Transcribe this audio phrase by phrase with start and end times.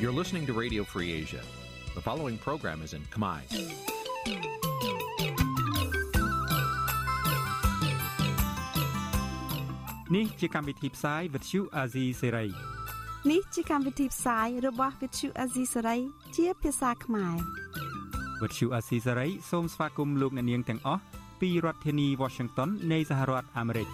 [0.00, 1.42] You're listening to Radio Free Asia.
[1.94, 3.40] The following program is in Khmer.
[10.10, 12.50] Nǐ chi càm bi tiệp xáy vệt chiu a zì sê ray
[13.30, 16.00] នេះជាកម្មវិធីផ្សាយរបស់ Vithu Azisari
[16.36, 17.36] ជាភាសាខ្មែរ
[18.40, 21.02] វត្តឈូអាស៊ីសេរីសូមស្វាគមន៍លោកអ្នកនាងទាំងអស់
[21.40, 23.88] ពីរដ្ឋធានី Washington នៃសហរដ្ឋអាមេរិក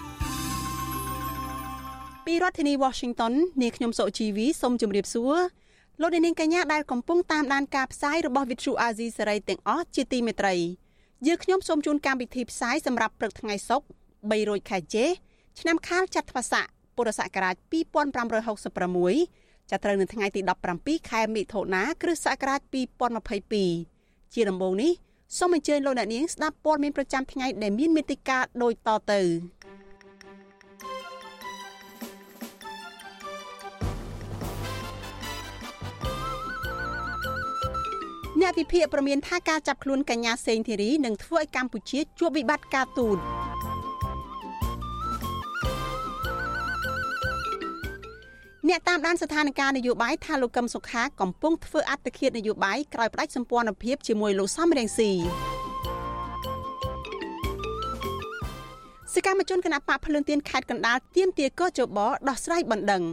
[2.26, 3.32] ពីរដ្ឋធានី Washington
[3.62, 5.36] នាងខ្ញុំសុជីវីសូមជម្រាបសួរ
[6.01, 10.55] លោកអ្នកនាងកញ្ញាដែលកំពុងតាមដានការផ្សាយរបស់ Vithu Azizi សេរីទាំងអស់ជាទីមេត្រី
[11.27, 13.85] យើងខ្ញុំសូមជូនកម្មវិធីផ្សាយសម្រាប់ព្រឹកថ្ងៃសុក្រ
[14.19, 15.05] 3រោចខែចេ
[15.59, 17.55] ឆ្នាំខាលចត្វាស័កពុរសករាជ
[18.43, 20.41] 2566ចាប់ត្រូវនៅថ្ងៃទី
[20.75, 22.59] 17ខែមិថុនាគ្រិស្តសករាជ
[23.65, 24.91] 2022ជាដំបូងនេះ
[25.37, 29.21] សូមអញ្ជើញលោកអ្នកនាងស្ដាប់ព័ត៌មានប្រចាំថ្ងៃដែលមានមេតិការដូចតទៅ
[38.45, 43.17] អ្នកវិភាគប្រមានថាការចាប់ខ្លួនកញ្ញាសេងធីរីនឹងធ្វើឲ្យកម្ពុជាជួបវិបត្តិការទូត
[48.69, 55.11] អ្នកតាមដានស្ថានភាពនយោបាយថាលោកកឹមសុខាកំពុងធ្វើអត្តឃាតនយោបាយក្រោយផ្ដាច់សម្ព័ន្ធភាពជាមួយលោកសំរងស៊ី
[59.13, 61.99] សកម្មជនគណបកភ្លើងទៀនខេត្តកណ្ដាលទៀមទាកោចប
[62.29, 63.03] ដោះស្រាយបណ្ដឹង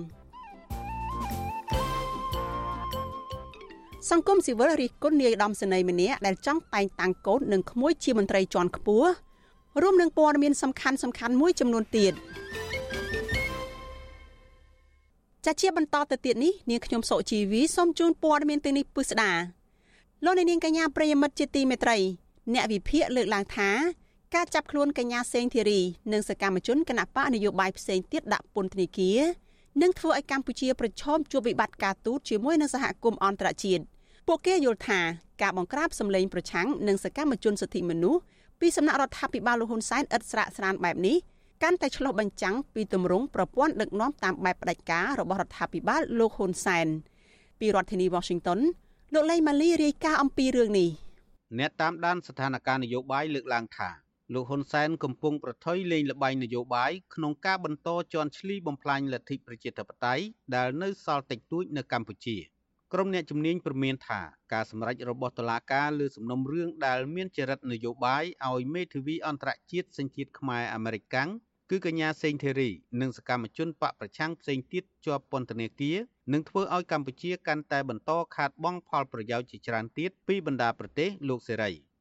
[4.11, 9.11] សង្គមស៊ីវិលរិះគន់នាយឧត្តមសេនីយ៍ម្នាក់ដែលចង់តែងតាំងកូននិងក្មួយជាមន្ត្រីជាន់ខ្ពស់
[9.83, 12.13] រួមនឹងព័ត៌មានសំខាន់សំខាន់មួយចំនួនទៀត
[15.47, 19.33] ចាជាបន្តទៅទៀតនេះនាងខ្ញុំសុជីវីសូមជូនព័ត៌មានទាំងនេះពិស្ដា
[20.25, 21.97] លោកនាងកញ្ញាប្រិយមិត្តជាទីមេត្រី
[22.55, 23.71] អ្នកវិភាគលើកឡើងថា
[24.35, 25.81] ការចាប់ខ្លួនកញ្ញាសេងធីរី
[26.13, 29.21] និងសកម្មជនគណបកនយោបាយផ្សេងទៀតដាក់ពន្ធនាគារ
[29.81, 33.83] នឹងធ្វើឲ្យកម្ពុជាប្រឈមជួបវិបត្តិការទូតជាមួយនឹងសហគមន៍អន្តរជាតិ
[34.27, 35.01] ពួកគេយល់ថា
[35.43, 38.21] ការបង្ក្រាបសម្លេងប្រឆាំងនឹងសកម្មជនសិទ្ធិមនុស្ស
[38.61, 41.17] ពីសំណាក់រដ្ឋាភិបាលលោកហ៊ុនសែនឥតស្រាកស្រានបែបនេះ
[41.63, 46.87] កាន់តែឆ្លុះបញ្ចាំងពីទម្រង់ប្រព័ន្ធដឹកនាំតាមបែបផ្ដាច់ការរបស់រដ្ឋាភិបាលលោកហ៊ុនសែន
[47.61, 48.61] ពីរដ្ឋធានី Washington
[49.15, 50.89] លោកលេងម៉ាលីរាយការណ៍អំពីរឿងនេះ
[51.59, 53.89] អ្នកតាមដានស្ថានភាពនយោបាយលើកឡើងថា
[54.35, 62.37] លោកហ៊ុនសែនកំពុងប្រថុយលេងល្បែងនយោបាយក្នុងការបន្តជន់ឈ្លីបំផ្លាញលទ្ធិប្រជាធិបតេយ្យដែលនៅសល់តិចតួចនៅកម្ពុជា
[62.93, 64.21] ក្រុមអ្នកជំនាញព្រមានថា
[64.53, 71.31] ការសម្រេចរបស់តុលាការលើសំណុំរឿងដែលមានចរិតនយោបាយឲ្យមេធាវីអន្តរជាតិសញ្ជាតិខ្មែរអាមេរិកកាំង
[71.71, 72.71] គឺកញ្ញាសេងធីរី
[73.01, 75.99] និងសកម្មជនបកប្រឆាំងផ្សេងទៀតជាប់ពន្ធនាគារ
[76.33, 81.92] នឹងធ្វើឲ្យកម្ពុជាកាន់តែបន្តខាតបង់ផលប្រយោជន៍ជាច្រើនទៀតពីបណ្ដាប្រទេសលោកសេរី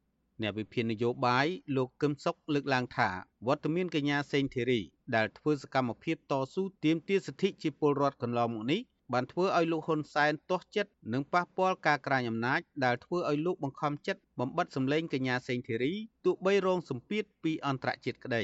[0.41, 3.09] អ្នកវិភាគនយោបាយលោកកឹមសុខលើកឡើងថា
[3.47, 4.81] វត្តមានកញ្ញាសេងធីរី
[5.15, 8.81] ដែលធ្វើសកម្មភាពតស៊ូទាមទារសិទ្ធិជាពលរដ្ឋកន្លងមកនេះ
[9.13, 15.93] បានធ្វើឲ្យលោកហ៊ុនសែនទាស់ចិត្តនិងប៉ះពាល់ការក្រាញអំណាចដែលធ្វើឲ្យលោកបង្ខំចិត្តបំបិតសម្លេងកញ្ញាសេងធីរី
[16.25, 18.43] ទោះបីរងសម្ពាធពីអន្តរជាតិក្តី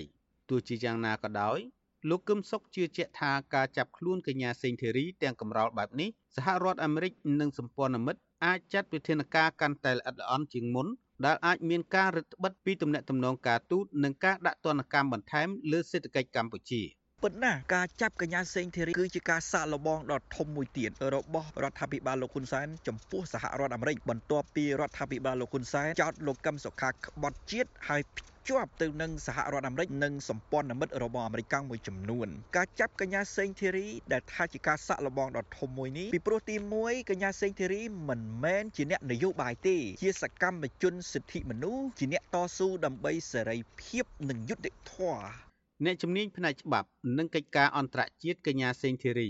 [0.49, 1.59] ទោះជាយ៉ាងណាក៏ដោយ
[2.09, 10.87] លោកគឹមសុខជឿជាក់ថាការចាប់ខ្លួនកញ្ញាសេងធីរីទាំងកំរោលបែបនេះសហរដ្ឋអាមេរិកនិងសម្ព័ន្ធមិត្តអាចចាត់វិធានការកាន់តែល្អិតល្អន់ជាងមុន
[11.25, 16.81] ដែលអាចមានការរឹតបន្តឹងពីទំនាក់ទំនងការទូតនិងការដាក់ទណ្ឌកម្មបន្ថែមលើសេដ្ឋកិច្ចកម្ពុជា។
[17.23, 28.01] ពិតណាស់ការចាប់កញ្ញាសេងធីរីគឺជាការសាកល្បងដ៏ធំមួយទៀតរបស់រដ្ឋាភិបាលលោកហ៊ុនសែនចំពោះសហរដ្ឋអាមេរិកបន្ទាប់ពីរដ្ឋាភិបាលលោកហ៊ុនសែនចោទលោកកឹមសុខាក្បត់ជាតិហើយ
[28.49, 45.21] ជាប់ទៅនឹងសហរដ្ឋអាមេរិកនិងសម្ព័ន្ធមិត្តរបស់អាមេរិកមួយចំនួនការចាប់កញ្ញាសេងធីរីដែលថាជាការសាក់លបងដ៏ធំមួយនេះពីព្រោះទី1កញ្ញាសេងធីរីមិនមែនជាអ្នកនយោបាយទេ ជាសកម្មជនសិទ្ធិមនុស្សជាអ្នកតស៊ូដើម្បីសេរីភាពនិងយុត្តិធម៌
[45.85, 46.87] អ្នកជំនាញផ្នែកច្បាប់
[47.17, 49.29] និងកិច្ចការអន្តរជាតិកញ្ញាសេងធីរី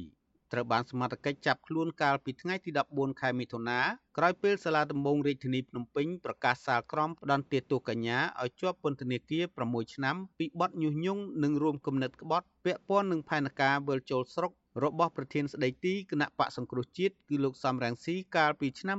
[0.54, 3.80] ត្រូវបានសមត្ថកិច្ចចាប់ខ្លួនកាលពីថ្ងៃទី14ខែមិថុនា
[4.18, 14.52] ក្រោយពេលសាលាដំបងរាជធានីភ្នំពេញប្រកាសសាលក្រមផ្តន្ទាទោសកញ្ញាឲ្យជាប់ពន្ធនាគារ6ឆ្នាំពីបទញុះញង់និងរួមគំនិតក្បត់ពាក់ព័ន្ធនឹងផែនការវិលចូលស្រុក
[14.84, 18.98] របស់ប្រធានស្ដីទីគណៈបកសង្គ្រោះជាតិគឺលោកសំរងស៊ីកាលពីឆ្នាំ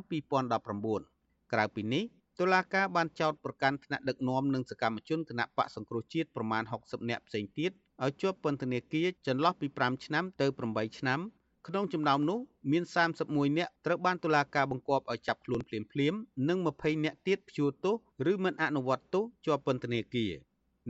[0.77, 2.05] 2019ក្រៅពីនេះ
[2.41, 7.71] តុលាការបានចោទប្រកាន់ថ្នាក់ដឹកនាំនិងសកម្មជនគណៈបកសង្គ្រោះជាតិប្រមាណ60នាក់ផ្សេងទៀត
[8.05, 11.21] ឲ្យជាប់ពន្ធនាគារចន្លោះពី5ឆ្នាំទៅ8ឆ្នាំ
[11.67, 12.39] ក្នុងចំណោមនោះ
[12.71, 12.85] មាន
[13.21, 17.95] 31នាក់ត្រូវបានតុលាការបង្គាប់ឲ្យចាប់ខ្លួនភ្លាមៗនិង20នាក់ទៀតព្យួរទោស
[18.33, 20.33] ឬមិនអនុវត្តទោសជាប់ពន្ធនាគារ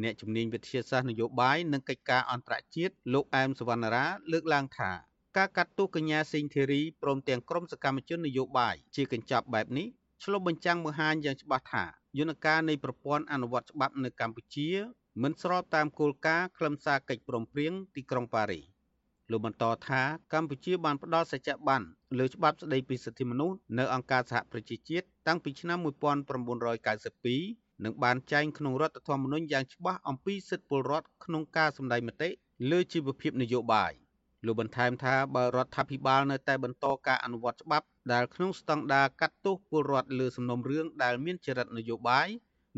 [0.03, 4.91] អ្នកជំនាញវិទ្យាសាស្ត្រនយោបាយនិងកិច្ចការអន្តរជាតិលោកអែមសវណ្ណារាលើកឡើងថា
[5.37, 9.89] ការកាត់ទោសកញ្ញាសេងធីរីព្រមទាំងក្រុមសកម្មជននយោបាយជាកញ្ចប់បែបនេះ
[10.23, 11.85] ឆ្លុះបញ្ចាំងបង្ហាញយ៉ាងច្បាស់ថា
[12.19, 14.71] យន្តការនៃប្រព័ន្ធអនុវត្តច្បាប់នៅកម្ពុជា
[15.23, 18.78] មិនស្របតាមគោលការណ៍ខ្លឹមសារកិច្ចព្រមព្រៀងទីក្រុងប៉ារីស
[19.31, 20.03] លោកបន្តថា
[20.33, 21.81] កម្ពុជាបានផ្ដល់សច្ចប័ន
[22.19, 32.31] លើច្បាប់ស្តីពីសិទ្ធិមនុស្សនៅអង្គការសហប្រជាជាតិតាំងពីឆ្នាំ1992និងបានចែងក្នុងរដ្ឋធម្មនុញ្ញយ៉ាងច្បាស់អំពីសិទ្ធិពលរដ្ឋក្នុងការសម្ដែងមតិ
[32.71, 33.93] លើជីវភាពនយោបាយ
[34.47, 42.29] លោកបន្ថែមថាបើរដ្ឋាភិបាលនៅតែបន្តការអនុវត្តច្បាប់ដែលក្នុងស្តង់ដារកាត់ទោសពលរដ្ឋលើសំណុំរឿងដែលមានចរិតនយោបាយ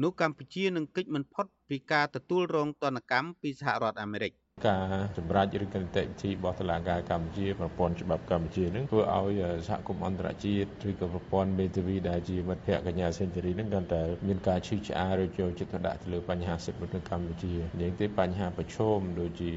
[0.03, 4.33] នោះកម្ពុជានឹងគេចមិនផុតពីការទទួលរងទណ្ឌកម្មពីសហរដ្ឋអាមេរិក។
[4.69, 4.87] ការ
[5.19, 19.51] សម្រេចឬក៏នីតិវិធីរបស់តុលាការកម្ពុជាប្រព័ន្ធច្បាប់កម្ពុជានឹងធ្វើឲ្យសហគមន៍អន្តរជាតិឬក៏ប្រព័ន្ធមេធាវីដែលជាមិត្តភក្តិកញ្ញាសេនស៊ូរីនឹងកាន់តែមានការឈឺឆ្អាលឬចូលចិត្តដាក់ទៅលើបញ្ហាសិទ្ធិមនុស្សនៅកម្ពុជានិយាយទៅបញ្ហាប្រឈមដូចជា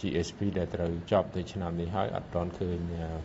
[0.00, 2.78] GSP ដែលត្រូវចប់ទៅឆ្នាំនេះហើយអត់ទាន់ឃើញ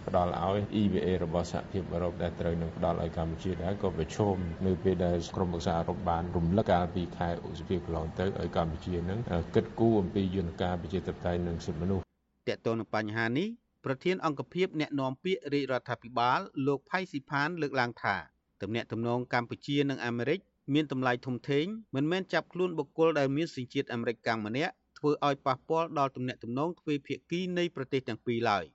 [0.07, 4.35] ផ្ដល់ឲ្យ EBA របស់សហភាពអឺរ៉ុបដែលត្រូវនឹងផ្ដល់ឲ្យកម្ពុជាដែរក៏ប្រឈម
[4.65, 9.19] នៅពេលដែលក្រុមប្រឹក្សាអឺរ៉ុបបានរំលឹកកាលពីខែឧសភាកន្លងទៅឲ្យកម្ពុជានឹង
[9.55, 12.04] គិតគូរអំពីយន្តការប្រជាធិបតេយ្យនិងសិទ្ធិមនុស្ស
[12.48, 13.48] តកតងនឹងបញ្ហានេះ
[13.86, 18.16] ប្រធានអង្គភិបអ្នកណែនាំពាក្យរាជរដ្ឋាភិបាលលោកផៃស៊ីផានលើកឡើងថា
[18.62, 20.39] ទំនាក់ទំនងកម្ពុជានិងអាមេរិក
[20.74, 28.66] មានតម្លៃធំធេងមិនមែនចាប់ខ្លួនបុគ្គលដែលមានសញ្ជាតិអាមេរិកកាំងម្នាក់ធ្វើឲ្យប៉ះពាល់ដល់ទំនាក់ទំនងទ្វេភាគីនៃប្រទេសទាំងពីរឡើយ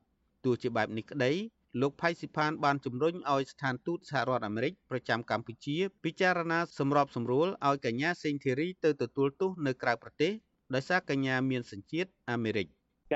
[0.44, 1.32] ទោះជាបែបនេះក្តី
[1.80, 10.32] លោកផៃស៊ីផានបានជំរុញឲ្យស្ថានទូតសហរដ្ឋអាមេរិកប្រចាំកម្ពុជាពិចារណាសម្របសម្រួលឲ្យកញ្ញាសេងធីរីទៅទទួលទោសនៅក្រៅប្រទេស
[10.74, 12.66] ដោយសារកញ្ញាមានសញ្ជាតិអាមេរិក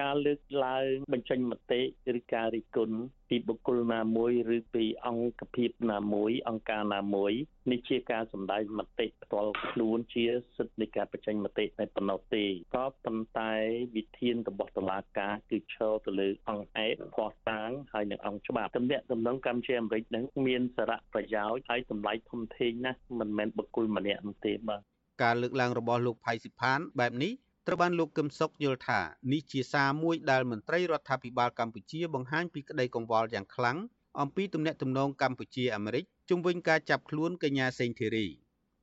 [0.00, 1.80] ការលើកឡើងបញ្ចេញមតិ
[2.18, 2.98] ឬការរិះគន់
[3.28, 7.32] ពីបុគ្គលណាមួយឬពីអង្គភាពណាមួយអង្គការណាមួយ
[7.70, 10.24] នេះជាការសម្ដែងមតិផ្ទាល់ខ្លួនជា
[10.56, 13.52] សិទ្ធិនៃការបញ្ចេញមតិតែប៉ុណ្ណោះទេក៏ប៉ុន្តែ
[13.96, 24.82] វិធានរបស់តុលាការគឺឈរទៅលើអង្គហេតុភស្តុតាងហើយនិងអង្គច្បាប់តំណាក់តំណងកម្ពុជាអាមេរិកនឹងមានសារៈប្រយោជន៍ហើយតម្លៃធំធេងណាស់មិនមែនបុគ្គលម្នាក់នោះទេបាទ
[25.22, 27.32] ការលើកឡើងរបស់លោកផៃសិផានបែបនេះ
[27.66, 29.00] ត្រូវបានលោកកឹមសុខយល់ថា
[29.32, 33.78] នេះជាសារមួយដែលមន្ត្រីរដ្ឋាភិបាលកម្ពុជាបង្ហាញពីក្តីកង្វល់យ៉ាងខ្លាំង
[34.20, 38.26] អំពីទំនាក់ទំនងកម្ពុជាអាមេរិកជុំវិញការចាប់ខ្លួនកញ្ញាសេងធីរី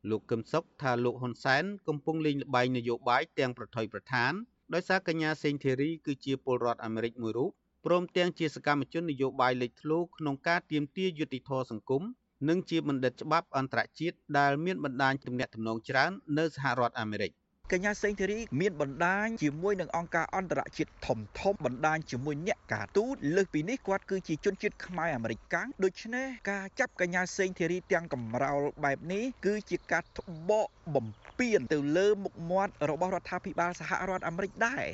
[0.10, 4.34] លោកកឹមសុខថាលោកហ៊ុនសែនកំពុងលេងល្បែងនយោបាយទាំងប្រថុយប្រឋាន
[4.74, 7.52] ដោយសារកញ្ញាសេងធីរីគឺជាពលរដ្ឋអាមេរិកមួយរូប
[7.86, 12.04] ព្រមទាំងជាសកម្មជននយោបាយលេចធ្លោក្នុងការទាមទារយុត្តិធម៌សង្គម
[12.50, 17.32] និងជាបណ្ឌិតច្បាប់អន្តរជាតិដែលមានបណ្ដាញទំនាក់ទំនងច្រើននៅសហរដ្ឋអាមេរិក
[17.72, 31.08] កញ្ញាសេងធីរីមានបណ្ដាញជាមួយនឹងអង្គការអន្តរជាតិធំធំបណ្ដាញជាមួយអ្នកការទូតលើសពីនេះគាត់គឺជាជនជាតិខ្មែរអាមេរិកកាំងដូច្នេះការចាប់កញ្ញាសេងធីរីទាំងកំរោលបែបនេះគឺជាការត្បកបំ
[31.40, 34.86] ពានទៅលើមុខមាត់របស់រដ្ឋាភិបាលសហរដ្ឋអាមេរិកដែរ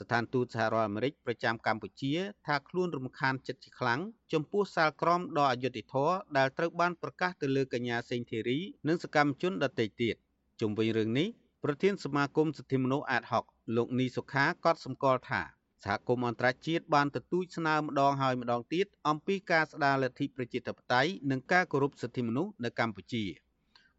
[0.00, 2.12] ស្ថានទូតសហរដ្ឋអាមេរិកប្រចាំកម្ពុជា
[2.46, 4.00] ថាខ្លួនរំខានចិត្តជាខ្លាំង
[4.32, 8.58] ចំពោះសាលក្រមដ៏អយុត្តិធម៌ដែលត្រូវបានប្រកាសទៅលើកញ្ញាសេងធីរី
[8.88, 10.16] និងសកម្មជនដទៃទៀត
[10.60, 11.28] ជុំវិញរឿងនេះ
[11.64, 13.44] ប្រធានសមាគមសិទ្ធិមនុស្សអាតហុក
[13.76, 15.42] លោកនីសុខាក៏សម្គាល់ថា
[15.84, 23.24] សហគមន៍អន្តរជាតិបានទទូចស្នើម្ដងហើយម្ដងទៀតអំពីការស្ដារលទ្ធិប្រជាធិបតេយ្យនិងការគោរពសិទ្ធិមនុស្សនៅកម្ពុជា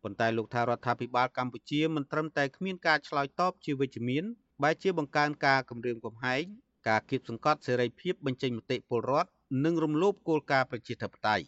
[0.04, 4.24] ប៉ុន្តែលោកថារដ្ឋាភិបាលកម្ពុជាមិនត្រឹមតែគ្មានការឆ្លើយតបជាវិជ្ជមាន
[4.64, 6.44] បែរជាបង្កើនការគំរាមកំហែង
[6.88, 9.30] ការគៀបសង្កត់សេរីភាពបញ្ចេញមតិពលរដ្ឋ
[9.66, 11.46] និងរំលោភគោលការណ៍ប្រជាធិបតេយ្យ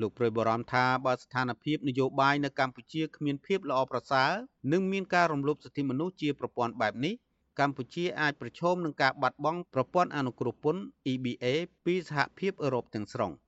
[0.00, 4.30] លោកប្រួយបារម្ភថាបើស្ថានភាពនយោបាយនៅកម្ពុជាគ្មានភាពល្អប្រសើរ
[4.72, 7.14] និងមានការរំលោភសិទ្ធិមនុស្សជាប្រព័ន្ធបែបនេះ
[7.58, 10.82] កម្ពុជាអាចប្រឈមនឹងការបាត់បង់ប្រព័ន្ធអនុគ្រោះពន្ធ
[11.12, 11.44] EBA
[11.84, 13.30] ពីសហភាពអឺរ៉ុបទាំងស្រុង។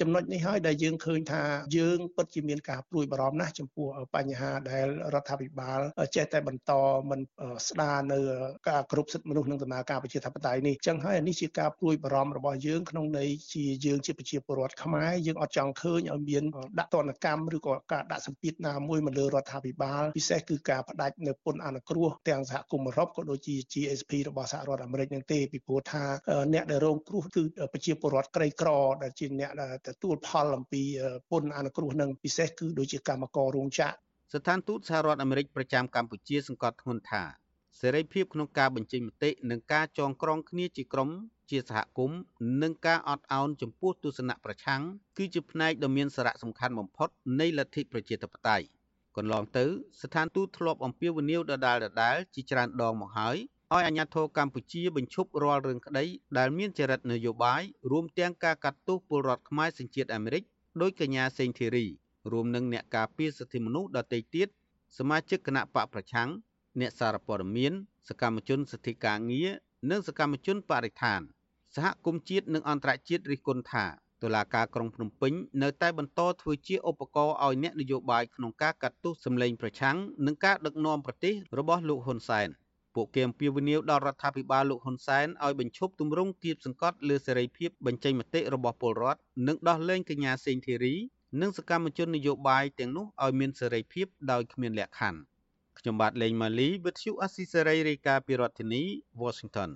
[0.00, 1.42] ចំណុចនេះហើយដែលយើងឃើញថា
[1.76, 5.80] យើងពិតជាមានការព្រួយបារម្ភណាស់ចំពោះបញ្ហាដែលរដ្ឋាភិបាល
[6.16, 6.72] ចេះតែបន្ត
[7.10, 7.20] មិន
[7.68, 8.18] ស្ដារនៅ
[8.68, 16.44] ការគ្រប់សិទ្ធិមនុស្សនិងដំណើរការប្រជាធិបតេយ្យនេះអញ្ចឹងហើយនេះជាការព្រួយបារម្ភរបស់យើងក្នុងន័យជាយើងជាប្រជាពលរដ្ឋខ្មែរយើងអត់ចង់ឃើញឲ្យមាន
[16.78, 26.04] ដាក់ទណ្ឌកម្មឬក៏ការដាក់សម្ពាធណាមួយមកលើរដ្ឋាភិបាលពិសេសគឺការផ្ដាច់នៅពន្ធអនុគ្រោះទាំងសហគមន៍អឺរ៉ុបក៏ដូចជា GSP របស់សហរដ្ឋអាមេរិកនឹងទេពីព្រោះថា
[26.54, 28.70] អ្នកដែលរងគ្រោះគឺប្រជាពលរដ្ឋក្រីក្រ
[29.02, 30.82] ដែលជាអ្នកដែលទទួលផលអំពី
[31.30, 33.94] ពន្ធអនុគ្រោះនឹងពិសេសគឺដូចជាកម្មកររោងចក្រ
[34.32, 37.22] ស្ថានទូតសហរដ្ឋអាមេរិកប្រចាំកម្ពុជាសង្កត់ធ្ងន់ថា
[37.80, 41.10] សេរីភាពក្នុងការបញ្ចេញមតិនិងការចងក្រងគ្នាជាក្រុម
[41.50, 42.20] ជាសហគមន៍
[42.62, 44.82] និងការអត់ឱនចំពោះទស្សនៈប្រឆាំង
[45.16, 47.08] គឺជាផ្នែកដ៏មានសារៈសំខាន់បំផុត
[47.40, 48.66] នៃលទ្ធិប្រជាធិបតេយ្យ
[49.16, 49.64] កន្លងទៅ
[50.02, 53.36] ស្ថានទូតធ្លាប់អំពាវនាវដដែលៗជាច្រើនដងមកហើយ
[53.74, 56.04] ឲ្យអាជ្ញាធរកម្ពុជាបញ្ឈប់រាល់រឿងក្តី
[56.38, 60.42] ដែលមានចរិតនយោបាយរួមទាំងការកាត់ទោសពលរដ្ឋខ្មែរសញ្ជាតិអាមេរិក
[60.82, 61.86] ដោយកញ្ញាសេងធីរី
[62.32, 64.48] រួមនឹងអ្នកការពារសិទ្ធិមនុស្សដទៃទៀត
[64.98, 66.28] សមាជិកគណៈបកប្រឆាំង
[66.80, 67.72] អ្នកសារព័ត៌មាន
[68.08, 69.50] សកម្មជនសិទ្ធិការងារ
[69.90, 71.20] និងសកម្មជនបរិស្ថាន
[71.74, 73.84] សហគមន៍ជាតិនិងអន្តរជាតិរិះគន់ថា
[74.22, 79.96] តុលាការក្រុងភ្នំពេញនៅតែបន្តធ្វើជាឧបករណ៍ឲ្យអ្នកនយោបាយក្នុងការកាត់ទោសសម្លេងប្រឆាំង
[80.26, 82.48] និងការដឹកនាំប្រទេសរបស់លោកហ៊ុនសែន
[83.00, 90.94] ពួកគេអំពាវនាវដល់រដ្ឋាភិបាលលោកហ៊ុនសែនឲ្យបញ្ឈប់ទម្រង់គៀបសង្កត់លើសេរីភាពបញ្ចេញមតិរបស់ពលរដ្ឋនិងដោះលែងកញ្ញាសេងធីរី
[91.40, 95.20] និងសកម្មជននយោបាយទាំងនោះឲ្យមានសេរីភាពដោយគ្មានលក្ខខណ្ឌ
[95.78, 98.82] ខ្ញុំបាទលេងម៉ាលីវិទ្យុអស៊ីសេរីរាយការណ៍ពីរដ្ឋធានី
[99.22, 99.70] Washington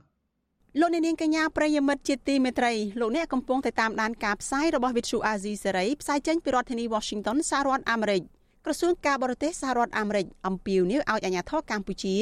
[0.81, 8.23] លោកអ្នកនាងកញ្ញាប្រិយមិត្តជាទីមេត្រីលោកអ្នកកំពុងតែតាមដានការផ្សាយរបស់វិទ្យុអាស៊ីសេរីផ្សាយចេញពីរដ្ឋធានី Washington សហរដ្ឋអាមេរិក
[8.65, 12.17] ក្រសួងការបរទេសសហរដ្ឋអាមេរិកអំពាវនាវឲ្យអាជ្ញាធរកម្ពុជា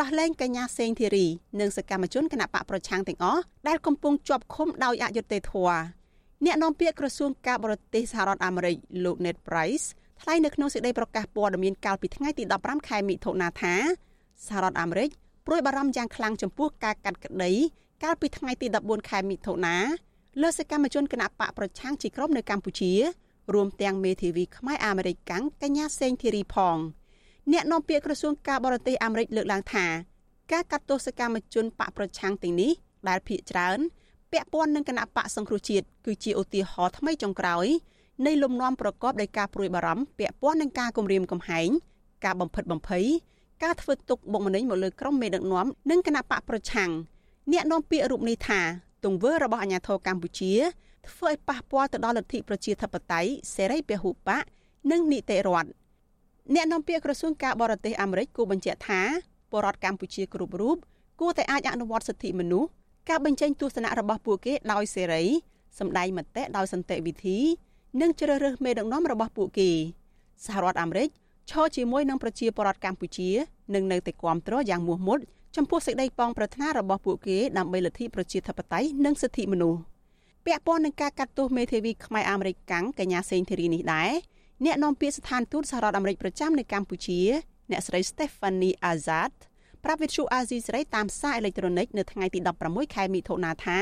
[0.00, 1.26] ដោះលែងកញ្ញាសេងធីរី
[1.60, 5.78] និងសកម្មជនគណបកប្រឆាំងទាំងអស់ដែលកំពុងជាប់ឃុំដោយអយុត្តិធម៌
[6.44, 9.86] អ្នកនាំពាក្យក្រសួងការបរទេសសហរដ្ឋអាមេរិកលោក Ned Price
[10.22, 13.74] ថ្លែងនៅក្នុងសេចក្តីប្រកាសព័ត៌មានកាលពីថ្ងៃទី15ខែមិថុនាថា
[14.46, 15.10] សហរដ្ឋអាមេរិក
[15.46, 17.52] ព្រួយបារម្ភយ៉ាងខ្លាំងចំពោះការកាត់ក្តី
[18.04, 19.76] កាលពីថ្ងៃទី14ខែមិថុនា
[20.42, 22.92] លើសកម្មជនគណបកប្រឆាំងជាក្រុមនៅកម្ពុជា
[23.54, 26.76] រួមទាំងមេធាវីខ្មែរអាមេរិកកាំងកញ្ញាសេងធីរីផង
[27.52, 29.86] អ្នកនាំពាក្យក្រសួងការបរទេសអាមេរិកលើកឡើងថា
[30.52, 32.72] ការកាត់ទោសកម្មជនបកប្រឆាំងទាំងនេះ
[33.08, 33.78] ដែលភ ieck ច្រើន
[34.32, 37.66] ពាក់ព័ន្ធនឹងគណៈបកសង្គ្រោះជាតិគឺជាឧទាហរណ៍ថ្មីចុងក្រោយ
[38.26, 41.68] នៃលំនាំប្រកបដោយការព្រួយបារម្ភពាក់ព័ន្ធនឹងការគំរាមកំហែង
[42.24, 43.06] ការបំផិតបំភ័យ
[43.64, 46.90] ការធ្វើទុកបុកម្នេញមកលើក្រុមមេដឹកនាំនិងគណៈបកប្រឆាំង
[47.52, 48.60] អ្នកនាំពាក្យរូបនេះថា
[49.04, 50.52] ទង្វើរបស់អាញាធរកម្ពុជា
[51.08, 54.42] ធ្វើឲ្យប៉ះពាល់ទៅដល់លទ្ធិប្រជាធិបតេយ្យសេរីពហុបក
[54.90, 55.70] និងនីតិរដ្ឋ
[56.52, 59.00] អ្នកនាំពាក្យក្រសួងការបរទេសអាមេរិកគូបញ្ជាក់ថា
[59.52, 60.76] បរដ្ឋកម្ពុជាគ្រប់រូប
[61.20, 62.68] គួរតែអាចអនុវត្តសិទ្ធិមនុស្ស
[63.08, 65.24] ការបញ្ចេញទស្សនៈរបស់ពួកគេដោយសេរី
[65.78, 67.38] សម្ដែងមតិដោយសន្តិវិធី
[68.00, 69.70] និងជ្រើសរើសមេដឹកនាំរបស់ពួកគេ
[70.44, 71.08] សហរដ្ឋអាមេរិក
[71.50, 73.30] ឈរជាមួយនឹងប្រជាពលរដ្ឋកម្ពុជា
[73.74, 75.18] និងនៅតែគាំទ្រយ៉ាងមោះមុត
[75.56, 79.80] ចំពោះសេចក្តីប៉ងប្រាថ្នារបស់ពួកគេដើម្បីលទ្ធិប្រជាធិបតេយ្យនិងសិទ្ធិមនុស្ស
[80.46, 84.10] ពាក់ព័ន្ធនឹងការកាត់ទោសមេធាវីខ្មែរអាមេរិកកាំងកញ្ញាសេងធីរីនេះដែរ
[84.62, 87.20] អ្នកនាំពាក្យស្ថានទូតសហរដ្ឋអាមេរិកប្រចាំនៅកម្ពុជា
[87.70, 89.32] អ្នកស្រី Stephanie Azad
[89.84, 93.78] ប្រាប់វិទ្យុអាស៊ីសេរីតាមសារអេឡិចត្រូនិកនៅថ្ងៃទី16ខែមិថុនាថា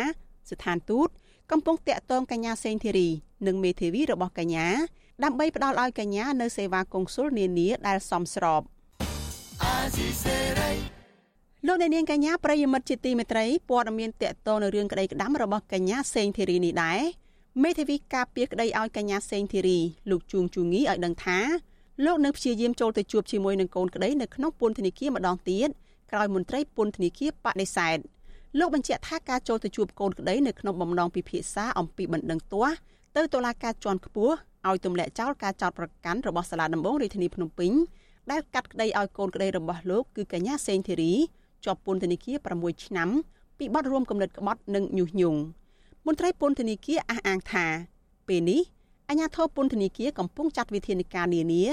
[0.51, 1.09] ស្ថានទូត
[1.51, 3.09] កំពុងតាក់ទងកញ្ញាសេងធីរី
[3.47, 4.67] និងមេធាវីរបស់កញ្ញា
[5.25, 8.63] ដើម្បីផ្ដល់ឲ្យកញ្ញានៅសេវាកុងស៊ុលនានាដែលសមស្រប
[9.63, 10.73] អាស៊ីសេរី
[11.67, 17.01] លោកអ្នកនាងកញ្ញាប្រិយមិត្តជាទីមេត្រីព័ត៌មានតកតនៅរឿងក្តីក្តាំរបស់កញ្ញាសេងធីរីនេះដែរ
[17.61, 19.79] មេធាវីការពារក្តីឲ្យកញ្ញាសេងធីរី
[20.11, 21.39] លោកជួងជូងីឲ្យដឹងថា
[22.05, 25.69] លោកនឹងព្យាយាមចូលទៅជួបជាមួយនឹងកូនក្តីនៅក្នុងពន្ធនាគារម្ដងទៀត
[26.11, 27.99] ក្រោយមន្ត្រីពន្ធនាគារបដិសេធ
[28.59, 32.75] លោកបញ្ជាក់ថាការចូលទៅជួបកូនក្តីនៅក្នុងបំណងពិភាក្សាអំពីបណ្ដឹងទាស់
[33.17, 34.35] ទៅតុលាការជាន់ខ្ពស់
[34.69, 37.73] ឲ្យទម្លាក់ចោលការចោទប្រកាន់របស់សាលាដំបងរាជធានីភ្នំពេញ
[38.31, 41.13] ដែលកាត់ក្តីឲ្យកូនក្តីរបស់លោកគឺកញ្ញាសេងធីរី
[41.65, 43.09] ជាប់ពន្ធនាគារ6ឆ្នាំ
[43.59, 45.41] ពីបទរួមគំនិតក្បត់និងញុះញង់
[46.07, 47.67] មន្ត្រីពន្ធនាគារអះអាងថា
[48.29, 48.61] ពេលនេះ
[49.09, 51.65] អាជ្ញាធរពន្ធនាគារកំពុងចាត់វិធានការនានា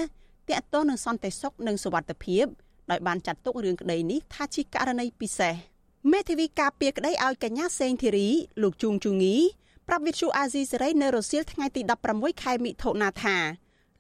[0.50, 2.46] ទាក់ទងនឹងសន្តិសុខនិងសុវត្ថិភាព
[2.92, 5.54] ដោយបានចាត់ទុករឿងក្តីនេះថាជាករណីពិសេស
[6.12, 8.28] មេធាវីការពារក្តីឲ្យកញ្ញាសេងធីរី
[8.62, 9.36] លោកជួងជូងី
[9.88, 11.82] ប្រាប់វិទ្យុអាស៊ីសេរីនៅរសៀលថ្ងៃទី
[12.12, 13.38] 16ខែមិថុនាថា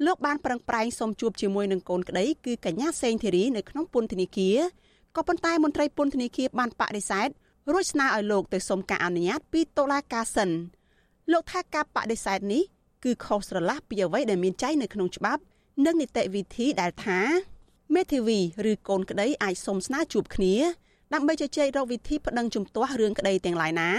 [0.06, 4.58] លោកបានប្រឹងប្រែងសុំជួបជាមួយនឹងកូនក្តីគឺកញ្ញាសេងធីរីនៅក្នុងពន្ធនាគារ
[5.16, 7.30] ក៏ប៉ុន្តែមន្ត្រីពន្ធនាគារបានបដិសេធ
[7.72, 10.50] រួចស្នើឲ្យលោកទៅសុំការអនុញ្ញាតពីតុលាការសិន
[11.32, 12.64] លោកថាការបដិសេធនេះ
[13.04, 15.42] គឺខុសស្រឡះពីអ្វីដែលមានចែងនៅក្នុងច្បាប់
[15.86, 17.20] និងនីតិវិធីដែលថា
[17.96, 18.40] មេធាវី
[18.72, 20.56] ឬកូនក្តីអាចសុំស្នើជួបគ្នា
[21.14, 23.90] ដើម្បីជជែករកវិធីប្តឹងជំទាស់រឿងក្តីទាំងឡាយណា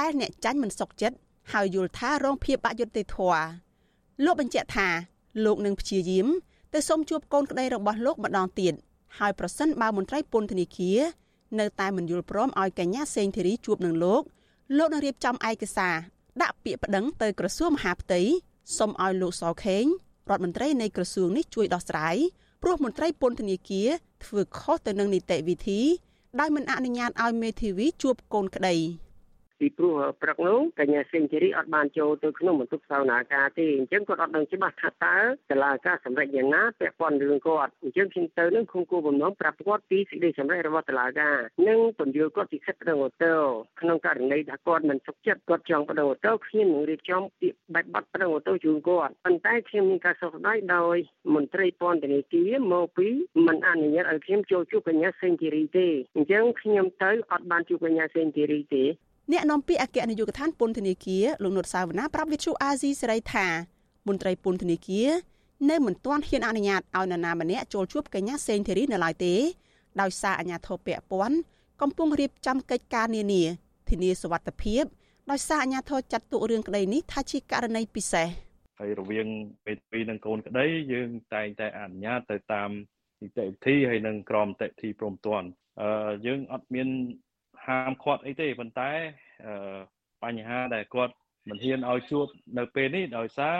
[0.00, 1.16] ដែលអ្នកចាញ់មិនសុខចិត្ត
[1.52, 3.44] ហើយយល់ថារងភាពអយុត្តិធម៌
[4.24, 4.88] លោកបញ្ជាក់ថា
[5.44, 6.26] លោកនឹងព្យាយាម
[6.74, 8.74] ទៅសុំជួបកូនក្តីរបស់លោកម្ដងទៀត
[9.18, 10.98] ហើយប្រសិនបើមន្ត្រីពន្ធនាគារ
[11.60, 14.22] នៅតែមិនយល់ព្រមឲ្យកញ្ញាសេងធីរីជួបនឹងលោក
[14.76, 15.96] លោកនឹងរៀបចំឯកសារ
[16.42, 18.20] ដាក់ពាក្យប្តឹងទៅក្រសួងមហាផ្ទៃ
[18.78, 19.84] សុំឲ្យលោកសខេង
[20.30, 22.16] រដ្ឋមន្ត្រីនៃក្រសួងនេះជួយដោះស្រាយ
[22.62, 23.88] ព្រោះមន្ត្រីពន្ធនាគារ
[24.24, 25.80] ធ្វើខុសទៅនឹងនីតិវិធី
[26.40, 28.74] ដោយមិនអនុញ្ញាតឲ្យមេធាវីជួបកូនក្តី។
[29.60, 35.16] ពីព្រោះព្រឹកនោះកញ្ញាសេងធីរីអត់បានចូលទៅក្នុងបន្ទប់សវនាការទេអញ្ចឹងគាត់អត់ដឹងច្បាស់ថាតើ
[35.50, 43.34] តឡាការសម្រេចយ៉ាងណាពាក់ព័ន្ធរឿងគាត់អញ្ចឹងខ្ញុំទៅនឹងគុំគូបំណងប្រាប់គាត់ពីសេចក្តីសម្រេចរបស់តឡាការនិងពន្យល់គាត់ពីសិទ្ធិប្តឹងអូតូ
[43.80, 50.96] ក្នុងករណីថាគាត់មិនសុខចិត្តគាត់ចង់ប្តឹងអូតូខ្ញុំនឹងរៀបចំពាក្យបែបប័ណ្ណប្តឹងអូតូជូនគាត់ប៉ុន្តែខ្ញុំមានការសោកស្ដាយដោយ
[51.34, 53.08] មន្ត្រីពន្ធនាគារមកពី
[53.46, 58.84] មិនអនុញ្ញាតឲ្យខ្ញុំចូលជួបកញ្ញាសេងធីរីទេអញ្ចឹងខ្ញុំទៅអត់បានជួបកញ្ញាសេងធីរីទេ
[59.32, 63.46] អ្នកនាំពាក្យអគ្គនាយកដ្ឋានពន្ធនាគារលោកនុតសាវណ្ណាប្រាប់វិទ្យុអាស៊ីសេរីថា
[64.08, 65.10] មន្ត្រីពន្ធនាគារ
[65.70, 69.34] នៅមិនទាន់ហ៊ានអនុញ្ញាតឲ្យនរណាម្នាក់ចូលជួបកញ្ញាសេងធីរីនៅឡើយទេ
[70.00, 71.36] ដោយសារអាជ្ញាធរពាក់ព័ន្ធ
[71.80, 73.42] កំពុងរៀបចំកិច្ចការនានា
[73.90, 74.84] ធានាសុវត្ថិភាព
[75.30, 78.28] ដោយសារអាជ្ញាធរចាត់ទុករឿងក្តីនេះថាជាករណីពិសេស
[78.78, 79.26] ហើយរវាង
[79.64, 82.70] ពេលពីរនិងកូនក្តីយើងតែងតែអនុញ្ញាតទៅតាម
[83.22, 85.46] នីតិវិធីហើយនិងក្រមតិវិធីព្រមទាន់
[85.82, 86.88] អឺយើងអត់មាន
[87.66, 88.90] ហាមឃាត់អីទេប៉ុន្តែ
[89.46, 89.78] អឺ
[90.24, 91.14] បញ្ហាដែលគាត់
[91.48, 92.26] មិនហ៊ានឲ្យជួប
[92.58, 93.56] នៅពេលនេះដោយសារ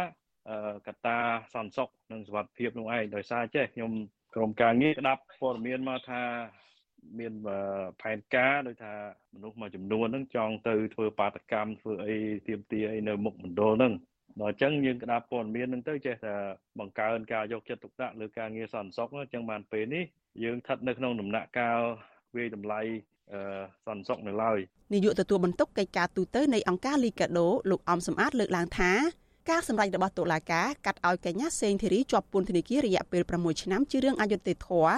[0.87, 1.19] កត្តា
[1.55, 3.93] សន្តិសុខនិងសុវត្ថិភាពនោះឯងដោយសារចេះខ្ញុំ
[4.35, 6.23] ក្រុមការងារក្តាប់ព័ត៌មានមកថា
[7.19, 7.33] មាន
[8.03, 8.95] ផែនការដោយថា
[9.35, 12.17] មនុស្សមួយចំនួនហ្នឹងចង់ទៅធ្វើបាតកម្មធ្វើអី
[12.49, 13.93] ទៀមទាអីនៅមុខមណ្ឌលហ្នឹង
[14.41, 16.35] ដល់អញ្ចឹងយើងក្តាប់ព័ត៌មានហ្នឹងទៅចេះតែ
[16.79, 20.05] បង្កើនការយកចិត្តទុកដាក់លើការងារសន្តិសុខអញ្ចឹងបានពេលនេះ
[20.45, 21.81] យើងស្ថិតនៅក្នុងដំណាក់កាល
[22.37, 22.81] វាយតម្លៃ
[23.87, 24.59] សន្តិសុខនៅឡើយ
[24.93, 28.91] នាយកទទួលបន្ទុកកិច្ចការទូតនៃអង្គការលីកាដូលោកអំសំអាតលើកឡើងថា
[29.51, 34.97] ការសម្ដែងរបស់តុលាការកាត់ឲ្យកញ្ញាសេងធីរីជាប់ពន្ធនាគាររយៈពេល6ឆ្នាំជារឿងអយុត្តិធម៌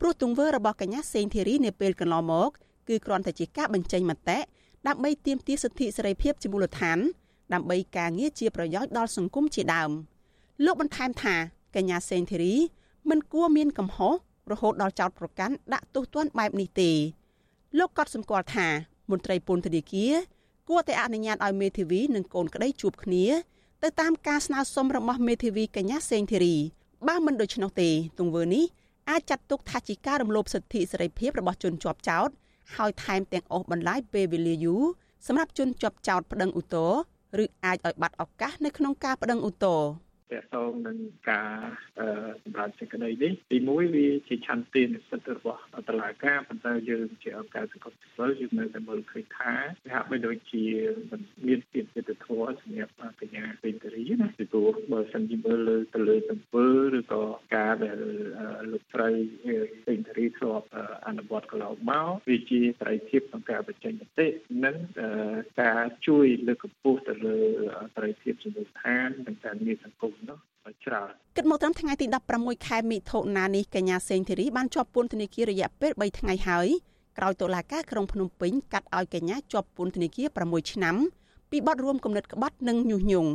[0.00, 2.50] ព្រោះទង្វើរបស់កញ្ញាសេងធីរីនាពេលកន្លងមក
[2.88, 4.38] គឺគ្រាន់តែជាការបញ្ចេញមតិ
[4.86, 6.98] ដើម្បីទាមទារសិទ្ធិសេរីភាពជាមូលដ្ឋាន
[7.54, 9.90] ដើម្បីការងារជាប្រយោជន៍ដល់សង្គមជាដើម
[10.64, 11.34] លោកបន្ថែមថា
[11.76, 12.54] កញ្ញាសេងធីរី
[13.10, 14.14] មិនគួរមានកំហុស
[14.52, 16.90] រហូតដល់ចោតប្រកាន់ដាក់ទោសទណ្ឌបែបនេះទេ
[17.78, 18.68] លោកក៏សម្គាល់ថា
[19.10, 20.14] មន្ត្រីពន្ធនាគារ
[20.68, 23.24] គួរតែអនុញ្ញាតឲ្យមេធាវីនិងកូនក្តីជួបគ្នា
[23.82, 26.56] ទៅតាមការស្នើសុំរបស់មេធាវីកញ្ញាសេងធីរី
[27.08, 28.64] បើមិនដូច្នោះទេទង្វើនេះ
[29.10, 32.28] អាចចាត់ទុកថាជាការរំលោភសិទ្ធិសេរីភាពរបស់ជនជាប់ចោត
[32.76, 34.82] ហើយថែមទាំងអូសបន្លាយពេលវេលាយូរ
[35.26, 37.00] សម្រាប់ជនជាប់ចោតប្តឹងឧទ្ធរណ៍
[37.42, 39.90] ឬអាចឲ្យបាត់ឱកាសនៅក្នុងការប្តឹងឧទ្ធរណ៍
[40.34, 40.98] តកតងនឹង
[41.30, 41.56] ការ
[42.42, 49.52] សម្រាប់សេចក្តីនេះទីមួយវាជាឆន្ទៈនិស្សិតរបស់តឡាការប៉ុន្តែយើងជាអង្គការសង្គមស៊ីវិលយើងនៅតែមើលឃើញថា
[49.84, 50.64] វាហាក់បីដូចជា
[51.10, 57.22] មិនមានពីយុទ្ធធម៌សម្រាប់កញ្ញាពេញតរីណាពីព្រោះបើសិនជាមើលលើទៅលើទង្វើឬក៏
[57.56, 57.98] ការដែល
[58.72, 59.10] លោកស្រី
[59.86, 60.66] ពេញតរីធ្លាប់
[61.06, 64.26] អនុវត្តកន្លងមកវាជាសេរីភាពក្នុងការបញ្ចេញមតិ
[64.64, 64.76] និង
[65.62, 67.38] ការជួយលើកកម្ពស់ទៅលើ
[67.94, 70.38] សេរីភាពជំនួយឋាននិងការងារសង្គមនោះ
[70.84, 76.68] ច្រើនគិតមកត្រឹមថ្ងៃទី16ខែមិថុនានេះកញ្ញាសេងធីរីបានជាប់ពន្ធនាគាររយៈពេល3ថ្ងៃហើយ
[77.18, 80.96] ក្រោយតុលាការក្រុងភ្នំពេញកាត់ឲ្យកញ្ញាជាប់ពន្ធនាគារ6ឆ្នាំ
[81.50, 83.30] ពីបទរួមគំនិតក្បត់និងញុះញង់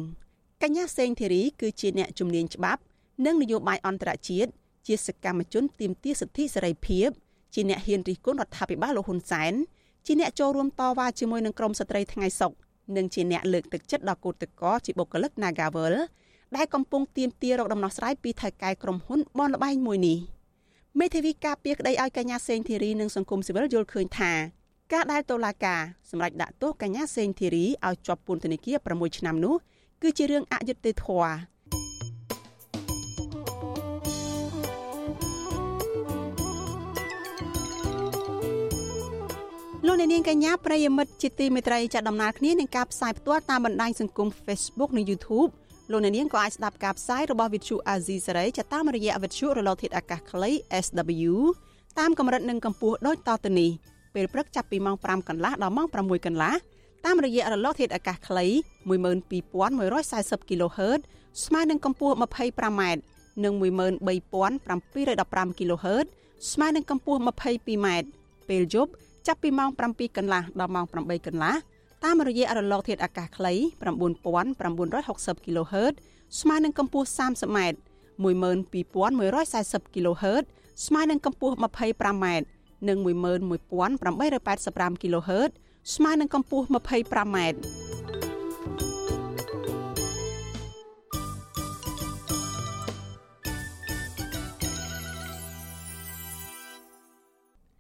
[0.64, 2.82] កញ្ញាសេងធីរីគឺជាអ្នកជំនាញច្បាប់
[3.26, 4.52] និងនយោបាយអន្តរជាតិ
[4.88, 7.10] ជាសកម្មជនទាមទារសិទ្ធិសេរីភាព
[7.54, 9.54] ជាអ្នកហ៊ានរិះគន់រដ្ឋាភិបាលលោកហ៊ុនសែន
[10.06, 12.52] ជាអ្នកចូលរួមតវ៉ាជាមួយនឹងក្រមស្ត្រីថ្ងៃសុក
[12.98, 15.96] និងជាអ្នកលើកទឹកចិត្តដល់គឧតកោជាបុគ្គលិក Nagawal
[16.58, 20.18] ដែលកំពុងទាមទាររកដំណោះស្រាយពីថៅកែក្រុមហ៊ុនបនលបែងមួយនេះ
[21.00, 24.32] មេធាវីការពារក្តីឲ្យកញ្ញាសេងធីរីនិងសង្គមស៊ីវិលយល់ឃើញថា
[24.94, 29.56] ការដែលតុលាការសម្រេចដាក់ទោសកញ្ញាសេងធីរីឲ្យជាប់ពន្ធនាគារ6ឆ្នាំនោះ
[30.02, 31.34] គឺជារឿងអយុត្តិធម៌
[39.86, 45.52] លោកអ្នកនាងកញ្ញាប្រិយមិត្តជាទីមេត្រីចាត់ដំណើរគ្នានឹងការផ្សាយផ្ទាល់តាមបណ្ដាញសង្គម Facebook និង YouTube
[45.92, 50.52] លោកអ្នកនាងក៏អាចស្ដាប់ការផ្សាយរបស់ Vithu Azizi Saray តាមរយៈ Vithu រលកធាតុអាកាសខ្លី
[50.86, 51.34] SW
[52.00, 53.72] តាមកម្រិតនិងកម្ពស់ដូចតទៅនេះ
[54.16, 56.54] ពេលព្រឹកចាប់ពីម៉ោង5កន្លះដល់ម៉ោង6កន្លះ
[57.06, 58.46] តាមរយៈរលកធាតុអាកាសខ្លី
[58.90, 61.00] 12140 kHz
[61.46, 62.82] ស្មើនឹងកម្ពស់ 25m
[63.44, 66.06] និង13715 kHz
[66.52, 67.88] ស្មើនឹងកម្ពស់ 22m
[68.50, 68.92] ពេលយប់
[69.28, 71.54] ចាប់ពីម៉ោង7កន្លះដល់ម៉ោង8កន្លះ
[72.04, 73.54] តាមរយៈរលកធាតុអាកាសខ្លី
[74.70, 75.94] 9960 kHz
[76.40, 77.60] ស្មើនឹងកម្ពស់ 30m
[78.24, 80.44] 12140 kHz
[80.86, 82.26] ស្មើនឹងកម្ពស់ 25m
[82.88, 85.52] និង11885 kHz
[85.96, 87.38] ស្មើនឹងកម្ពស់ 25m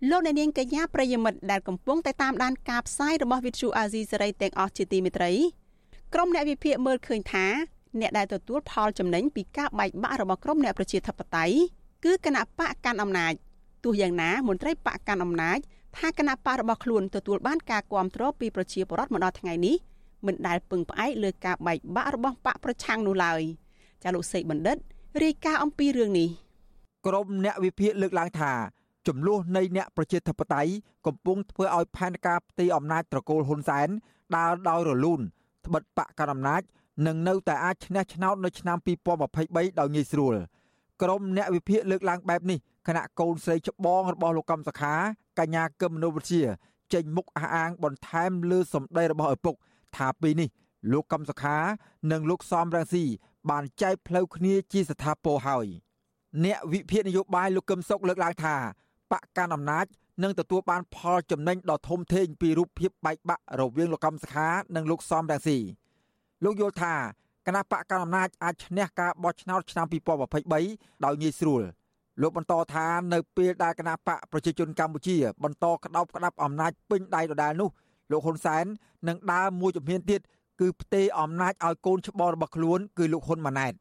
[0.07, 5.31] លោកអ្នកនាងកញ្ញាប្រិយមិត្តដែលកំពុងតែតាមដានការផ្សាយរបស់វិទ្យុអាស៊ីសេរីទាំងអស់ជាទីមេត្រី
[6.13, 7.45] ក្រុមអ្នកវិភាគមើលឃើញថា
[7.99, 11.55] អ្នកដែលទទួលផលចំណេញពីការបែកបាក់របស់ក្រុមអ្នកប្រជាធិបតេយ្យ
[12.05, 13.33] គឺគណៈបកកាន់អំណាច
[13.83, 15.59] ទោះយ៉ាងណាមន្ត្រីបកកាន់អំណាច
[15.97, 19.75] ថាគណៈបករបស់ខ្លួនទទួលបានការគាំទ្រពីប្រជាពលរដ្ឋមកដល់ថ្ងៃនេះ
[20.25, 23.41] មិនដែលពឹងផ្អែកលើការបែកបាក់របស់បកប្រឆាំងនោះឡើយ
[24.03, 24.77] ចាលោកសេកបណ្ឌិត
[25.23, 26.29] រាយការណ៍អំពីរឿងនេះ
[27.05, 30.71] ក្រុមអ្នកវិភាគលើកឡើងថា ចំនួននៃអ្នកប្រជាធិបតេយ្យ
[31.07, 33.89] កំពុងធ្វើឲ្យផែនការផ្ទៃអំណាចត្រកូលហ៊ុនសែន
[34.37, 35.21] ដើរដោយរលូន
[35.65, 36.61] ត្បិតបកកណ្ដាលអំណាច
[37.07, 38.77] នឹងនៅតែអាចឈ្នះឆ្នោតនៅឆ្នាំ
[39.23, 40.35] 2023ដោយងាយស្រួល
[41.01, 44.93] ក្រុមអ្នកវិភាគលើកឡើងបែបនេះគណៈកូនស្រីច្បងរបស់លោកកំសខា
[45.39, 46.43] កញ្ញាកឹមមនុវិទ្យា
[46.93, 49.55] ចេញមុខអះអាងបន្ថែមលើសម្ដីរបស់ឪពុក
[49.95, 50.49] ថាពេលនេះ
[50.91, 51.57] លោកកំសខា
[52.11, 53.03] និងលោកសំរងស៊ី
[53.49, 55.67] បានចែកផ្លូវគ្នាជាស្ថាពរហើយ
[56.45, 58.55] អ្នកវិភាគនយោបាយលោកកឹមសុខលើកឡើងថា
[59.11, 59.85] បកកាន់អំណាច
[60.23, 65.57] នឹងទទួលបានផលចំណេញដ៏ធំធេងពីរូបភាពបែកបាក់រវាងលោកកំសខានិងលោកសំរងស៊ី
[66.43, 66.93] លោកយល់ថា
[67.47, 69.85] គណៈបកកណ្ដាលអំណាចអាចឈ្នះការបោះឆ្នោតឆ្នាំ
[70.45, 71.61] 2023ដោយងាយស្រួល
[72.21, 77.69] លោកបន្តថានៅពេលដែលគណៈបកប្រជាជនកម្ពុជា បន្តក្តោបក្តាប់អំណាចពេញដៃដដែលនោះ
[78.11, 78.65] លោកហ៊ុនសែន
[79.07, 80.21] នឹងដើរមួយជំហានទៀត
[80.59, 83.73] គឺផ្ទេរអំណាចឲ្យកូនច្បងរបស់ខ្លួន គឺលោកហ៊ុនម៉ាណែត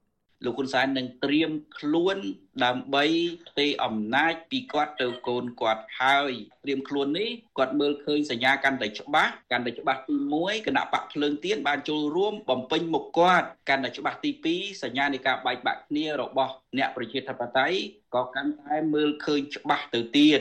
[0.44, 2.16] លោកហ៊ុនសែននឹងត្រៀមខ្លួន
[2.64, 3.04] ដើម្បី
[3.48, 6.32] ផ្ទេរអំណាចពីគាត់ទៅកូនគាត់ហើយ
[6.64, 17.78] ត្រៀមខ្លួននេះគាត់មើលឃើញសញ្ញាកាន់តែច្បាស់កាន់តែច្បាស់ទី1គណៈបកភ្លើងទៀនបានចូលរួមបំពេញមុខគាត់កាន់តែច្បាស់ទី2សញ្ញានៃការបែកបាក់គ្នារបស់អ្នកប្រជាធិបតេយ្យ
[18.14, 20.40] ក៏កាន់តែមើលឃើញច្បាស់ទៅទៀត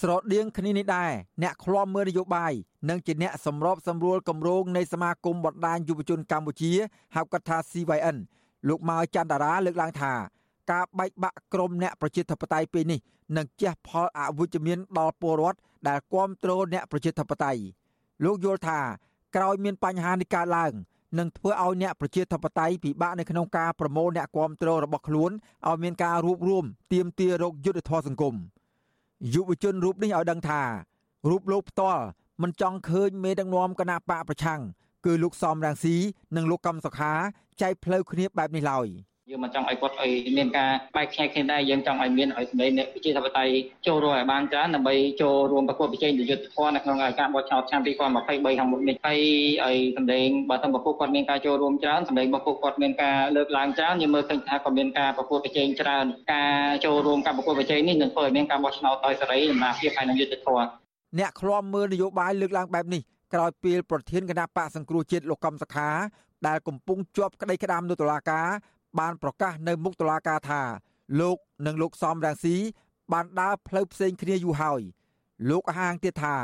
[0.00, 2.52] ស្រដៀងគ្នានេះដែរអ្នកឃ្លាំមើលនយោបាយ
[2.90, 6.72] និងជាអ្នកសម្របសម្រួលគម្រោងនៃសមាគមបណ្ដាញយុវជនកម្ពុជា
[7.14, 8.16] ហៅកាត់ថា CYN
[8.68, 10.12] លោកម៉ៅច័ន្ទតារាលើកឡើងថា
[10.70, 13.00] ការបែកបាក់ក្រុមអ្នកប្រជាធិបតេយ្យពេលនេះ
[13.36, 17.62] នឹងជះផលអវិជ្ជមានដល់ពលរដ្ឋដែលគ្រប់គ្រងអ្នកប្រជាធិបតេយ្យ
[18.24, 18.80] លោកយល់ថា
[19.36, 20.72] ក្រោយមានបញ្ហានេះកើតឡើង
[21.18, 25.30] នឹងធ្វើឲ្យអ្នកប្រជាធិបតេយ្យពិបាកនៅក្នុងការប្រមូលអ្នកគ្រប់គ្រងរបស់ខ្លួន
[25.68, 28.34] ឲ្យមានការរួបរวมទាមទាររោគយុទ្ធធម៌សង្គម
[29.34, 30.62] យុវជនរូបនេះឲ្យដឹងថា
[31.28, 32.02] រូបលោកផ្ទាល់
[32.42, 34.60] មិនចង់ឃើញមេដឹកនាំគណៈបកប្រឆាំង
[35.04, 35.96] គឺលោកសំរងស៊ី
[36.36, 37.12] និងលោកកំសុខា
[37.62, 38.88] ចែកផ្លូវគ្នាបែបនេះឡើយ
[39.30, 43.54] យើងមិនចង់ឲ្យគាត់ឲ្យមានការបែកខ្ញែកគ្នាដែរយើងចង់ឲ្យមានឲ្យសម្ដែងអ្នកវិជាធិបតេយ្យ
[43.86, 48.20] ចូលរួមឲ្យបានច្រើនដើម្បីចូលរួមប្រកួតប្រជែងយុទ្ធធម៌នៅក្នុងការបោះឆ្នោតឆ្នាំ2023ខាងមុ
[48.78, 49.20] ខនេះហើយ
[49.64, 60.66] ឲ្យសម្ដែងបើតាមប្រពន្ធគាត់មានការចូលរួមច្រើនសម្ដែងរបស់ពួកគាត់មានការលើកឡើងច្រើនយើងមើលឃើញថាក៏មានការប្រកួតប្រជែងច្រើនការចូលរួមការប្រកួតប្រជែងនេះនឹងធ្វើឲ្យមានការបោះឆ្នោតដោយសេរីដំណាភាពហើយនឹងយុទ្ធធម៌
[61.18, 65.88] អ្នកឃ្លាំមើលនយោបាយលើកឡើងបែបនេះ ក្រោយពេលប្រធានគណៈបកសង្គ្រោះជាតិលោកកំសខា
[66.46, 68.46] ដែលកំពុងជាប់ក្តីក្តាមនៅតុលាការ
[68.98, 70.62] បានប្រកាសនៅមុខតុលាការថា
[71.20, 72.56] លោកនិងលោកសំរងស៊ី
[73.12, 74.82] បានដើរផ្លូវផ្សេងគ្នាយូរហើយ
[75.50, 76.36] លោកហាងទៀតថា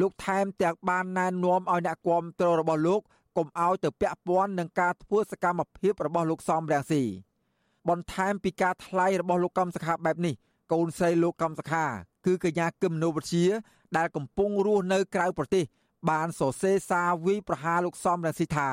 [0.00, 3.00] លោកថែមទាំងបានណែនាំឲ្យអ្នកគាំទ្ររបស់លោក
[3.36, 7.02] កុំឲ្យទៅពាក់ព័ន្ធនឹងការធ្វើសកម្មភាពរបស់លោកសំរងស៊ី
[7.88, 10.34] បន្ថែមពីការថ្លែងរបស់លោកកំសខាបែបនេះ
[10.72, 11.84] កូនស្រីលោកកំសខា
[12.26, 13.44] គឺកញ្ញាគឹមនោវិជា
[13.96, 15.64] ដែលកំពុងរស់នៅក្រៅប្រទេស
[16.10, 18.68] បានសរសេរសារវាយប្រហារលោកសំរងស៊ីថា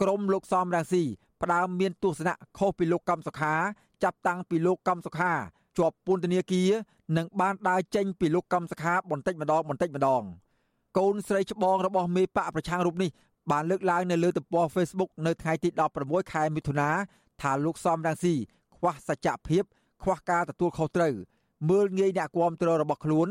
[0.00, 1.02] ក្រមលោកសំរងស៊ី
[1.42, 3.54] ផ្ដើមមានទស្សនៈខុសពីលោកកំសុខា
[4.02, 5.32] ចាប់តាំងពីលោកកំសុខា
[5.78, 6.70] ជាប់ពន្ធនាគារ
[7.16, 10.22] និងបានដើរចេញពីលោកកំសុខាបន្តិចម្ដងបន្តិចម្ដង
[10.98, 13.10] កូនស្រីច្បងរបស់មេបកប្រឆាំងរូបនេះ
[13.50, 15.68] បានលើកឡើងនៅលើទំព័រ Facebook នៅថ្ងៃទី
[16.00, 16.90] 16ខែមិថុនា
[17.42, 18.34] ថាលោកសំរងស៊ី
[18.76, 19.62] ខ្វះសច្ចភាព
[20.02, 21.14] ខ្វះការទទួលខុសត្រូវ
[21.70, 23.28] មើលងាយអ្នកគាំទ្ររបស់ខ្លួន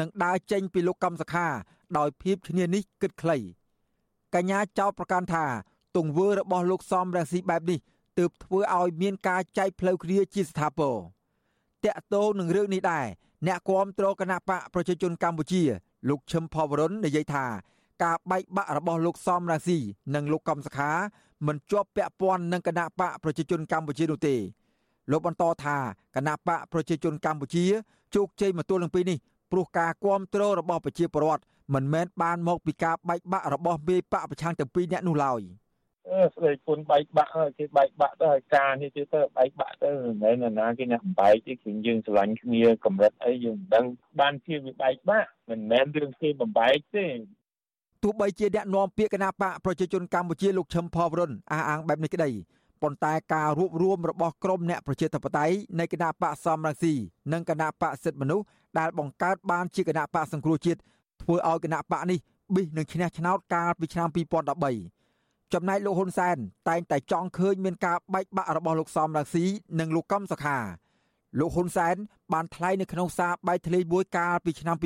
[0.00, 1.46] និងដើរចេញពីលោកកំសខា
[1.98, 3.36] ដោយភាពឈ្នានេះគិតខ្លី
[4.34, 5.44] កញ្ញាចោទប្រកាន់ថា
[5.96, 7.78] ទង្វើរបស់លោកសំរងស៊ីបែបនេះ
[8.18, 10.96] ទើបធ្វើឲ្យមានការចែកផ្លូវគ្នាជាស្ថាពរ
[11.84, 13.06] តាក់ទងនឹងរឿងនេះដែរ
[13.46, 15.62] អ្នកគាំទ្រគណៈបកប្រជាជនកម្ពុជា
[16.08, 17.44] លោកឈឹមផវរុននិយាយថា
[18.02, 19.78] ការបែកបាក់របស់លោកសំរងស៊ី
[20.14, 20.90] និងលោកកំសខា
[21.46, 24.34] មិនជាប់ពាក់ព័ន្ធនឹងគណៈបកប្រជាជនកម្ពុជានោះទេ
[25.10, 25.76] លោកបន្តថា
[26.16, 27.64] គណៈបកប្រជាជនកម្ពុជា
[28.14, 29.18] ជោគជ័យមកទល់នឹងពេលនេះ
[29.52, 31.42] ព្រោះការគ្រប់គ្រងរបស់ប្រជាពលរដ្ឋ
[31.74, 35.42] មិនមែនបានមកពីការបែកបាក់របស់មេបកប្រឆាំងទាំងពីរនាក់នោះឡើយ
[36.10, 43.84] អឺស្ដីគុណបែកបាក់គេបែកបាក់ទៅហើយការនេះទៅទៅបែកបាក់ទៅមិនមែនណាគេអ្នកបែកទេគឺយើងស្រឡាញ់គ្នាកម្រិតអីយើងមិនដឹង
[44.20, 47.06] បានជាវាបែកបាក់មិនមែនរឿងគេបំបែកទេ
[48.02, 52.30] ទោះបីជាអ្នកនាំពាក្យគណៈបកប្រជាជនកម្ពុជាលោកឈឹមផវរុនអះអាងបែបនេះក្តី
[52.82, 56.94] ប៉ុន្តែការរួបរวมរបស់ក្រមអ្នកប្រជាធិបតេយ្យនៃគណៈបកសំរងស៊ី
[57.32, 58.44] និងគណៈបកសិទ្ធិមនុស្ស
[58.78, 60.80] ដែលបង្កើតបានជាគណៈបកសង្គ្រោះជាតិ
[61.22, 62.18] ធ្វើឲ្យគណៈបកនេះ
[62.54, 64.08] ប៊ីសនឹងឈ្នះឆ្នោតកាលពីឆ្នាំ
[64.84, 66.36] 2013ចំណែកលោកហ៊ុនសែន
[66.68, 69.44] តែងតែចង់ឃើញមានការបែកបាក់របស់លោកសំរងស៊ី
[69.80, 70.58] និងលោកកំសុខា
[71.40, 71.96] លោកហ៊ុនសែន
[72.32, 74.76] បានថ្លែងនៅក្នុងសារបែកធ្លាយមួយកាលពីឆ្នាំ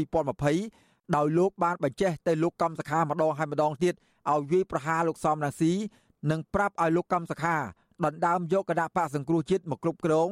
[0.52, 3.94] 2020ដោយលោកបានបញ្ជាទៅលោកកំសខាម្ដងហើយម្ដងទៀត
[4.30, 5.72] ឲ្យវាយប្រហារលោកសំរងស៊ី
[6.30, 7.56] និងប្រាប់ឲ្យលោកកំសខា
[8.04, 10.28] ដណ្ដើមយកគណៈបកសង្គ្រោះជាតិមកគ្រប់គ្រង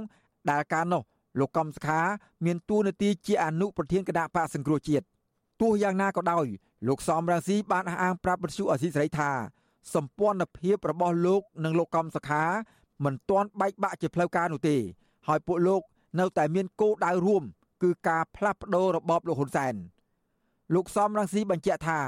[0.50, 1.02] ដែលកាលនោះ
[1.40, 2.00] លោកកំសខា
[2.44, 5.04] មានតួនាទីជាអនុប្រធានគណៈបកសង្គ្រោះជាតិ
[5.60, 6.46] ទោះយ៉ាងណាក៏ដោយ
[6.88, 9.30] លោកសំរងស៊ីបានអះអាងប្រាប់វិទ្យុអសីសេរីថា
[9.94, 12.44] សម្ព័ន្ធភាពរបស់លោកនិងលោកកំសខា
[13.04, 14.76] មិនទាន់បែកបាក់ជាផ្លូវការនោះទេ
[15.28, 15.82] ហើយពួកលោក
[16.20, 17.42] នៅតែមានគោលដៅរួម
[17.82, 19.74] គឺការផ្លាស់ប្ដូររបបលោកហ៊ុនសែន
[20.74, 22.00] លោកសំរងស៊ីបញ្ជាក់ថា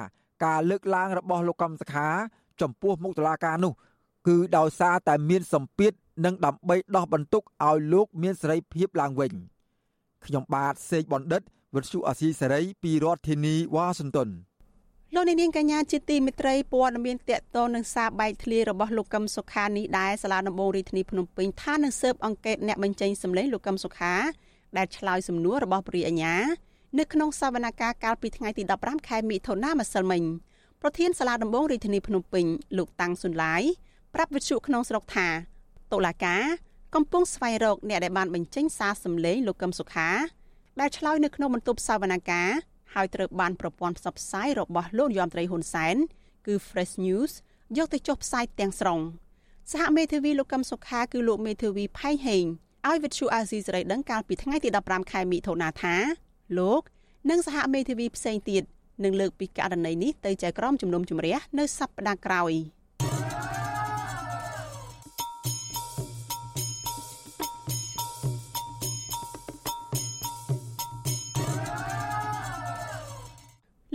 [0.44, 2.08] ការលើកឡើងរបស់លោកកំសខា
[2.60, 3.72] ចំពោះមុខតុលាការនោះ
[4.28, 5.92] គឺដោយសារតែមានសម្ពាធ
[6.24, 9.32] និងដើម្បីដោះបន្ទុកឲ្យលោកមានសេរីភាពឡើងវិញ
[10.24, 11.42] ខ្ញុំបាទសេកបណ្ឌិត
[11.76, 14.28] វិទ្យុអាស៊ីសេរីពីរដ្ឋធានីវ៉ាស៊ីនតោន
[15.14, 24.14] លោកនាងកញ្ញាជាទីមិត្តរីព័ត៌មានតកតនឹងសារបែកធ្លាយរបស់លោកកឹមសុខានេះដែរសាលាដំបងរាជធានីភ្នំពេញថានឹងស៊ើបអង្កេតអ្នកបញ្ចេញសម្លេងលោកកឹមសុខា
[24.76, 26.36] ដែលឆ្លើយសំណួររបស់ព្រះអញ្ញា
[26.98, 30.22] នៅក្នុងសវនកម្មកាលពីថ្ងៃទី15ខែមិថុនាម្សិលមិញ
[30.82, 32.44] ប្រធានសាលាដំបងរាជធានីភ្នំពេញ
[32.78, 33.62] លោកតាំងសុនឡាយ
[34.14, 35.28] ប្រាប់វិទ្យុក្នុងស្រុកថា
[35.92, 36.42] តុលាការ
[36.94, 40.08] កំពុងស្វែងរកអ្នកដែលបានបញ្ចេញសារសម្លេងលោកកឹមសុខា
[40.80, 42.54] ដែលឆ្លើយនៅក្នុងបន្ទប់សវនកម្ម
[42.94, 45.96] ហើយត្រូវបានប្រព័ន្ធផ្សព្វផ្សាយរបស់លោកយមត្រីហ៊ុនសែន
[46.46, 47.32] គឺ Fresh News
[47.76, 49.00] យកទៅចុះផ្សាយទាំងស្រុង
[49.72, 52.44] សហមេធាវីលោកកឹមសុខាគឺលោកមេធាវីផៃហេង
[52.88, 55.94] ឲ្យវិទ្យុអាស៊ីសេរីដឹងកាលពីថ្ងៃទី15ខែមិថុនាថា
[56.58, 56.82] លោក
[57.30, 58.62] និងសហមេធាវីផ្សេងទៀត
[59.04, 62.52] នឹងលើកពីករណីនេះទៅចៅក្រមជំនុំជម្រះនៅសប្តាហ៍ក្រោយ។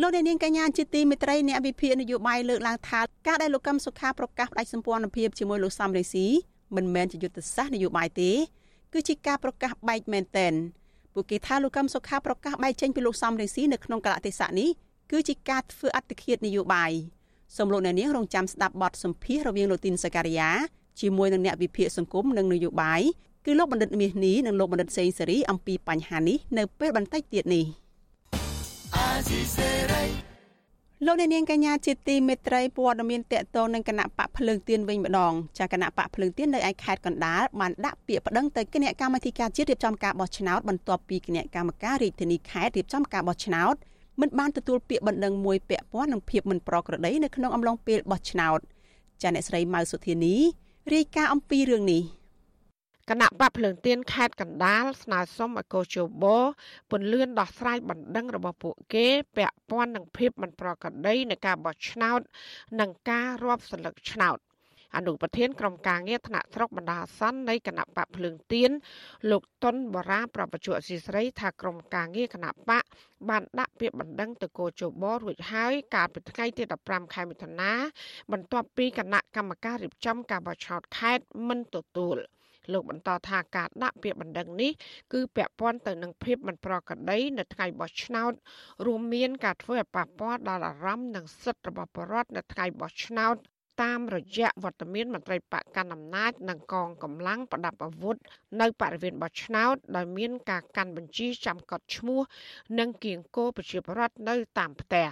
[0.06, 6.26] លោកអ្នកនាងកញ្ញាជាទីមេត្រីអ្នកវិភាគនយោបាយលើកឡើងថាការដែលលោកកឹមសុខាប្រកាសផ្ដាច់សម្ព័ន្ធភាពជាមួយលោកសំរេស៊ី
[6.76, 8.32] មិនមែនជាយុទ្ធសាស្ត្រនយោបាយទេ
[8.94, 10.54] គឺជាការប្រកាសបែកមែនតែន
[11.14, 14.70] ពួកគេថាលោកកឹមសុខាប្រកាសបែកចេញពីលោកសំរេស៊ីនៅក្នុងកលៈទេសៈនេះ
[15.12, 16.92] គឺជាការធ្វើអត្តឃាតនយោបាយ
[17.58, 20.50] សូមលោកអ្នកនាងរងចាំស្ដាប់បទសម្ភាសន៍រវាងលោកទីនសការីយ៉ា
[21.02, 23.02] ជាមួយនឹងអ្នកវិភាគសង្គមនិងនយោបាយ
[23.46, 27.66] គឺលោកបណ្ឌិតមាសនេះនិងលោកបណ្ឌិតសេងសេរីអំពីបញ្ហានេះនៅពេលបន្តិចទៀតនេះ។
[31.06, 43.76] លោកអ្នកនាងកញ្ញាជាទីមេត្រីព័ត៌មានតកតងនឹងគណៈបកភ្លើងទៀនវិញម្ដងចាគណៈបកភ្លើងទៀននៅឯខេត្តកណ្ដាលបានដាក់ពាក្យប្តឹងទៅគណៈកម្មាធិការជាតិរៀបចំការបោះឆ្នោតបន្ទាប់ពីគណៈកម្មការរាជធានីខេត្តរៀបចំការបោះឆ្នោត
[44.22, 48.60] មិនបានទទួលពាក្យបណ្ដឹងមួយពាក់ព័ន្ធនឹងភាពមិនប្រក្រតីនៅក្នុងអំឡុងពេលបោះឆ្នោត
[49.22, 50.36] ចាអ្នកស្រីម៉ៅសុធានី
[50.94, 52.02] រាយការណ៍អំពីរឿងនេះ
[53.10, 56.26] គណៈបកភ្លើងទៀនខេត្តកណ្ដាលស្នើសុំឲ្យកោជប
[56.92, 62.20] ពន្លឿនដោះស្រាយបណ្ដឹងរបស់ពួកគេពាក់ព័ន្ធនឹងភាពមិនប្រក្រតីនៃការបោះឆ្នោត
[62.80, 64.38] និងការរាប់សន្លឹកឆ្នោត
[64.96, 68.72] អនុប្រធានក្រុមការងារថ្នាក់ស្រុកបណ្ដាអាសន្ននៃគណៈបកភ្លើងទៀន
[69.32, 72.84] លោកតុនបរាប្រពន្ធអសីស្រីថាក្រុមការងារគណៈបក
[73.30, 77.72] បានដាក់ពាក្យបណ្ដឹងទៅគោជបរួចហើយកាលពីថ្ងៃទី15ខែមិថុនា
[78.32, 82.20] បន្ទាប់ពីគណៈកម្មការរៀបចំការបោះឆ្នោតខេត្តមិនទទួល។
[82.72, 84.72] លោកបន្តថាការដាក់ពាក្យបណ្ដឹងនេះ
[85.14, 88.32] គឺពាក់ព័ន្ធទៅនឹងភាពមិនប្រក្រតីនៅថ្ងៃបោះឆ្នោត
[88.86, 93.36] រួមមានការធ្វើឲ្យប៉ះពាល់ដល់អារម្មណ៍និងសិទ្ធិរបស់ប្រជាពលរដ្ឋនៅថ្ងៃបោះឆ្នោត
[93.84, 98.16] តាមរយៈវត្តមានមន្ត្រីបកកណ្ដាលអំណាចនិងកងកម្លាំងប្រដាប់អាវុធ
[98.62, 102.22] នៅបរិវេណបោះឆ្នោតដោយមានការកាន់បញ្ជីចាំកត់ឈ្មោះ
[102.80, 105.08] និងគៀងគោប្រជាពលរដ្ឋនៅតាមផ្ទះ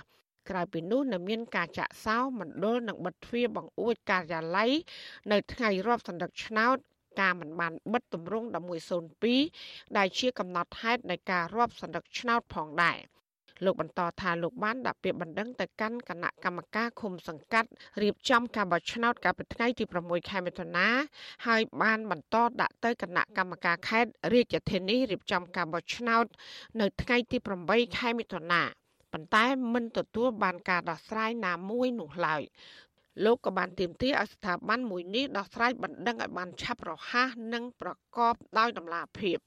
[0.50, 4.72] ក្រៅពីនោះនៅមានការចាក់សោមណ្ឌលនិងបិទទ្វារបង្អួចការិយាល័យ
[5.32, 6.78] នៅថ្ងៃរាប់សន្លឹកឆ្នោត
[7.20, 8.48] ការមិនបានបិទទម្រង់
[9.22, 12.98] 1102ដែលជាកំណត់ហេតុនៃការរាប់សន្លឹកឆ្នោតផងដែរ
[13.66, 17.70] លោកបន្តថាលោកបានដាក់ពាក្យបណ្ដឹងទៅកាន់គណៈកម្មការឃុំសង្កាត់
[18.02, 20.88] រៀបចំការបោះឆ្នោតកាលពីថ្ងៃទី6ខែមិថុនា
[21.48, 26.26] ហើយបានបន្តដាក់ទៅគណៈកម្មការខេត្តរាជធានីរៀបចំការបោះឆ្នោត
[26.82, 28.62] នៅថ្ងៃទី8ខែមិថុនា
[29.14, 32.42] ប៉ុន្តែមិនទទួលបានការដោះស្រាយណាមួយនោះឡើយ
[33.26, 39.38] លោកក៏បានទាមទារឲ្យស្ថាប័នមួយនេះដោះស្រាយបណ្ដឹងឲ្យបានឆាប់រហ័សនិងប្រកបដោយតម្លាភាព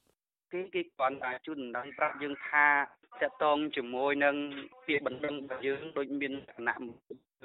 [0.52, 2.84] គេគេគ្រាន់តែជួយដំណឹងប្រាប់យើងថាត
[3.22, 4.36] កតងជាមួយនឹង
[4.86, 6.76] ពាក្យបណ្ដឹងរបស់យើងដូចមានគណៈ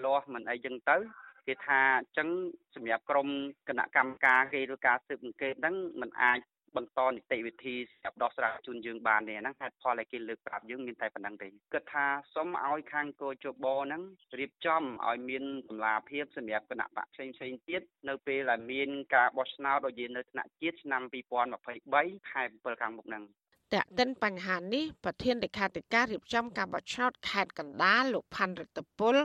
[0.04, 0.98] លាស់មិនអីចឹងទៅ
[1.48, 2.28] គេថាអញ្ចឹង
[2.76, 3.28] សម្រាប់ក្រុម
[3.70, 6.40] គណៈកម្មការគេឬការស៊ើបអង្កេតហ្នឹងมันអាច
[6.78, 12.06] បន្តនីតិវិធីសម្រាប់ដោះស្រាយជូនយើងបានទេហ្នឹងហេតុផលឲ្យគេលើកប្រាប់យើងមានតែប៉ុណ្្នឹងទេគិតថា
[12.36, 14.02] សូមឲ្យខាងកោជបហ្នឹង
[14.40, 21.02] រៀបចំឲ្យមានតម្លាភាពសម្រាប់គណៈបកផ្សេងផ្សេងទៀតនៅពេលដែលមានការបោះឆ្នោតដូចជានៅថ្នាក់ជាតិឆ្នាំ
[21.68, 23.24] 2023ខែ7ខាងមុខហ្នឹង
[23.74, 29.16] តេតិនបញ្ហានេះប្រធានលេខាធិការរៀបចំការបោះឆ្នោតខេត្តកណ្ដាលលោកផាន់រិទ្ធពល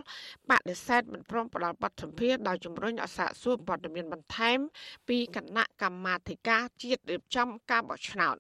[0.51, 4.59] បដិសេធមិនព្រមផ្ដល់បទសម្ភាសន៍ដោយជំរុញអសាកសួរព័ត៌មានបន្ថែម
[5.09, 8.37] ពីគណៈកម្មាធិការជាតិរៀបចំការបោះឆ្នោត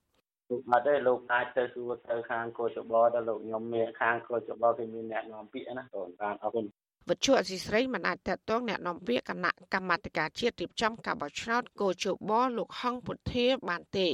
[0.51, 6.65] លោកអត់ទេលោកអាចទៅសួរទៅខាងកោចបដល់លោកខ្ញុំមានខាងកោចបគេមានអ្នកនាំពាក្យណាតើបានអរគុណ
[7.09, 14.09] វត្ថុអសីស្រីមិនអាចតតងអ្នកនាំពាក្យគណៈកម្មាធិការជាតិរៀបចំការបោះឆ្នោតកោជបលោកហងពុធាបានទេ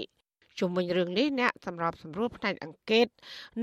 [0.58, 3.06] ជុំវិញរឿងនេះអ្នកសម្របសម្រួលផ្នែកអង្កេត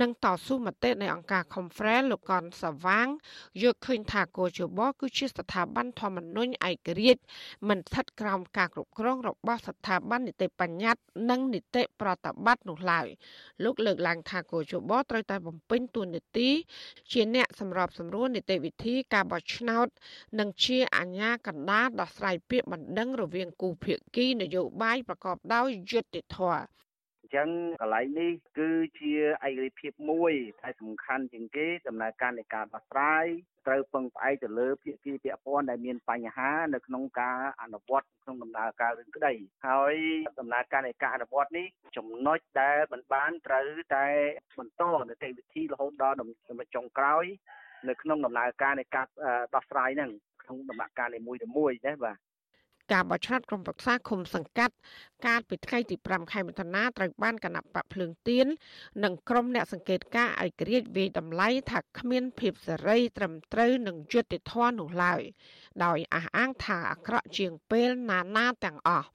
[0.01, 3.07] និងតស៊ូមតិនៃអង្គការ Conference លោកកនសវាង
[3.61, 7.21] យល់ឃើញថាកោជបគឺជាស្ថាប័នធម្មនុញ្ញឯករាជ្យ
[7.69, 13.07] មិនស្ថិតក្រោមការគ្រប់គ្រងរបស់ស្ថាប័ននីតិបញ្ញត្តិនិងនីតិប្រតិបត្តិនោះឡើយ
[13.63, 16.49] លោកលើកឡើងថាកោជបត្រូវតែបំពេញតួនាទី
[17.11, 19.87] ជាអ្នកសម្របសម្រួលនីតិវិធីការបោះឆ្នោត
[20.39, 26.79] និងជាអាជ្ញាកណ្ដាលដោះស្រាយពាក្យបណ្ដឹងរវាងគូភាគីនយោបាយប្រកបដោយយុត្តិធម៌
[27.35, 27.49] ចឹង
[27.81, 29.13] កន្លែងនេះគឺជា
[29.45, 33.25] ឯករាជ្យភាពមួយតែសំខាន់ជាងគេដំណើរការនៃការដោះស្រាយ
[33.67, 39.33] ត្រូវពឹងផ្អែកទៅលើភាគីពាក់ព័ន្ធដែលមានបញ្ហានៅក្នុងការអនុវត្តក្នុងដំណើរការរឿងក្តី
[39.67, 39.95] ហើយ
[40.39, 44.07] ដំណើរការនៃការអនុវត្តនេះចំណុចដែលមិនបានត្រូវតែ
[44.57, 46.15] បន្តនីតិវិធីរហូតដល់
[46.47, 47.25] ចំណុចចុងក្រោយ
[47.87, 49.05] នៅក្នុងដំណើរការនៃការ
[49.55, 50.11] ដោះស្រាយហ្នឹង
[50.43, 51.39] ក្នុងដំណាក់កាលនីមួយៗ
[51.87, 52.17] ណាបាទ
[52.91, 54.75] ការបោះឆ្នោតក្រុមប្រឹក្សាឃុំសង្កាត់
[55.25, 58.47] កាលពីថ្ងៃទី5ខែមិថុនាត្រូវបានគណៈបកភ្លើងទៀន
[59.03, 65.21] និងក្រុមអ្នកសង្កេតការណ៍ឯករាជ្យវិយតម្លៃថាគ្មានភាពសេរី ត្រឹមត្រូវនិងយុត្តិធម៌នោះឡើយ
[65.83, 69.07] ដោយអះអាងថាអាក្រក់ជាងពេលណាណាទាំងអស់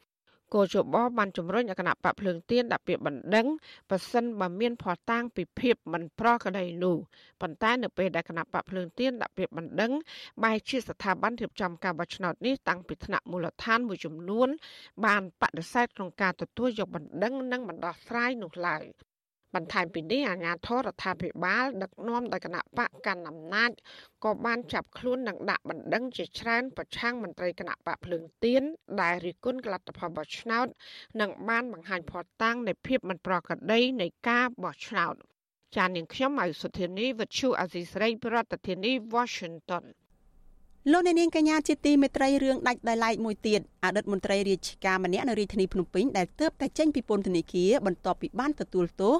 [0.53, 3.47] គោជបបានជំរុញឲ្យគណៈបកភ្លើងទៀនដាក់ពាក្យបណ្ដឹង
[3.91, 6.97] ប៉ះសិនបើមានភ័ស្តុតាងពីភាពមិនប្រក្រតីនោះ
[7.41, 9.93] ប៉ុន្តែនៅពេលដែលគណៈបកភ្លើងទៀនដាក់ពាក្យបណ្ដឹង
[10.45, 14.49] បែរជាស្ថាប័នរៀបចំការបោះឆ្នោតនេះតាំងពីថ្នាក់មូលដ្ឋានមួយចំនួន
[15.05, 18.85] បានបដិសេធក្នុងការទទួលយកបណ្ដឹងនិងបណ្ដោះស្រាយនោះឡើយ
[19.55, 23.71] បន្ថែមពីនេះអាជ្ញាធររដ្ឋាភិបាល ដឹកនាំដោយគណៈបកកណ្ដាលអំណាច
[24.25, 28.63] ក៏បានចាប់ខ្លួននិងដាក់បណ្ដឹងជាច្រើនប្រឆាំងមន្ត្រីគណៈបកភ្លើងទៀន
[29.01, 30.67] ដែលរិះគន់កលទ្ធផលបោះឆ្នោត
[31.21, 35.15] និងបានបង្ហាញភ័ស្តុតាងនៃភាពមិនប្រក្រតីនៃការបោះឆ្នោត
[35.77, 39.85] ចាននាងខ្ញុំម៉ៅសុធានីវិទ្យុអាស៊ីសេរីប្រធានាធិបតី Washington
[40.93, 49.15] លោកអ្នកនាងកញ្ញាជាទីមេត្រីរឿងដាច់ដោយឡែកមួយទៀតអតីតមន្ត្រីរាជការម្នាក់នៅរាជធានីភ្នំពេញដែលទើបតែចេញពីពន្ធនាគារបន្ទាប់ពីបានទទួលទោស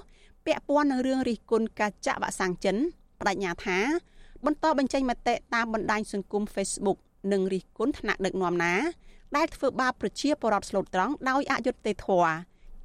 [0.47, 2.77] ពាក់ព័ន្ធនឹងរឿងរិះគន់ការចាក់វ៉ាក់សាំងចិន
[3.21, 3.79] បដិញ្ញាថា
[4.45, 6.99] បន្តបញ្ចេញមតិតាមបណ្ដាញសង្គម Facebook
[7.33, 8.75] និងរិះគន់ថ្នាក់ដឹកនាំណា
[9.37, 12.33] ដែលធ្វើបាបប្រជាពលរដ្ឋស្លូតត្រង់ដោយអយុត្តិធម៌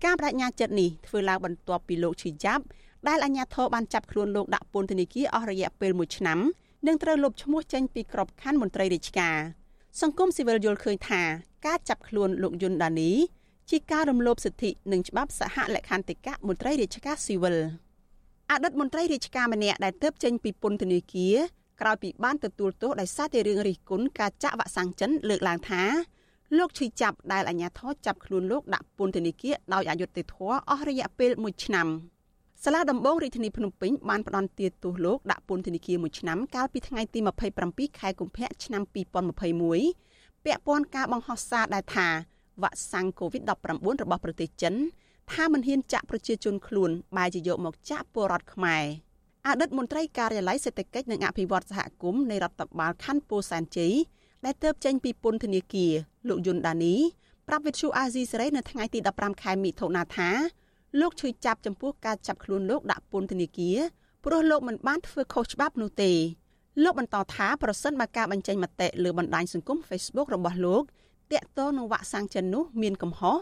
[0.05, 2.63] ការបដិញ្ញាចិត្តនេះធ្វើឡើងបន្ទាប់ពីលោកឈីយ៉ាប់
[3.07, 6.39] ដែលអាជ្ញាធរបានចាប់ខ្លួនលោកដាក់ពន្ធនាគារអស់រយៈពេល1ឆ្នាំ
[6.87, 9.37] និងត្រូវលុបឈ្មោះចេញពីក្របខ័ណ្ឌមន្ត្រីរាជការ
[10.01, 11.21] សង្គមស៊ីវិលយល់ឃើញថា
[11.65, 13.11] ការចាប់ខ្លួនលោកយុនដានី
[13.69, 17.57] ជាការរំលោភសិទ្ធិនិងច្បាប់សហលក្ខន្តិកៈមន្ត្រីរាជការស៊ីវិល
[18.51, 21.35] អតីតមន្ត្រីរាជការម្នាក់ដែលទើបចេញពីពន្ធនាគារ
[21.81, 25.81] ក្រោយពីបានទទួលទោសដោយសារតែរឿងរិះគន់ការចាក់វ៉ាក់សាំងចិនលើកឡើងថា
[26.57, 31.87] លោកឈឺចាប់ដែលអាជ្ញាធរចាប់ខ្លួនលោកដាក់ពន្ធនាគារដោយអយុត្តិធម៌អស់រយៈពេល1ឆ្នាំ
[32.63, 37.19] សាលាដំបងរាជធានីភ្នំពេញបានផ្តន្ទាទោសលោកដាក់ពន្ធនាគារ1ឆ្នាំកាលពីថ្ងៃទី
[37.59, 42.09] 27ខែកុម្ភៈឆ្នាំ2021ពាក់ព័ន្ធការបង្ហោះសារដែលថា
[42.63, 44.73] វ៉ាក់សាំង COVID-19 របស់ប្រទេសចិន
[45.31, 48.83] ថាមិនហ៊ានចាក់ប្រជាជនខ្លួនបែរជាយកមកចាក់ពលរដ្ឋខ្មែរ
[49.47, 53.93] អតីតមន្ត្រីការិយាល័យសេដ្ឋកិច្ចនិងអភិវឌ្ឍសហគមន៍នៃរដ្ឋបាលខណ្ឌពោធិ៍សែនជ័យ
[54.45, 55.93] ដែលទៅចេញពីពន្ធនាគារ
[56.29, 56.95] លោកយុនដានី
[57.47, 60.29] ប្រាប់វិទ្យុអាស៊ីសេរីនៅថ្ងៃទី15ខែមិថុនាថា
[60.99, 63.77] លោកឈឺចាប់ចំពោះការចាប់ខ្លួនលោកដាក់ពន្ធនាគារ
[64.25, 66.11] ព្រោះលោកមិនបានធ្វើខុសច្បាប់នោះទេ
[66.83, 70.83] លោកបន្តថាប្រសិនបើការបញ្ចេញមតិលើបណ្ដាញសង្គម Facebook របស់លោក
[71.31, 73.37] តាក់ទងនឹងវ៉ាក់សាំងចិននោះមានកំហុស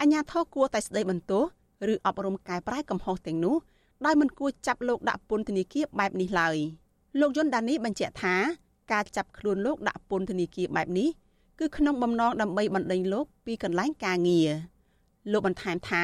[0.00, 1.44] អាជ្ញាធរគួរតែស្ដីបន្ទោស
[1.92, 3.56] ឬអប់រំកែប្រែកំហុសទាំងនោះ
[4.04, 6.56] ដោយមិនគួរចាប់លោកដាក់ពន្ធនាគារបែបនេះឡើយ
[7.20, 8.34] លោកយុនដានីបញ្ជាក់ថា
[8.92, 11.08] ការចាប់ខ្លួនលោកដាក់ពន្ធនាគារបែបនេះ
[11.58, 14.50] គឺក្នុងបំណងដើម្បីបណ្ដេញលោកពីកន្លែងការងារ
[15.32, 16.02] លោកបន្ថែមថា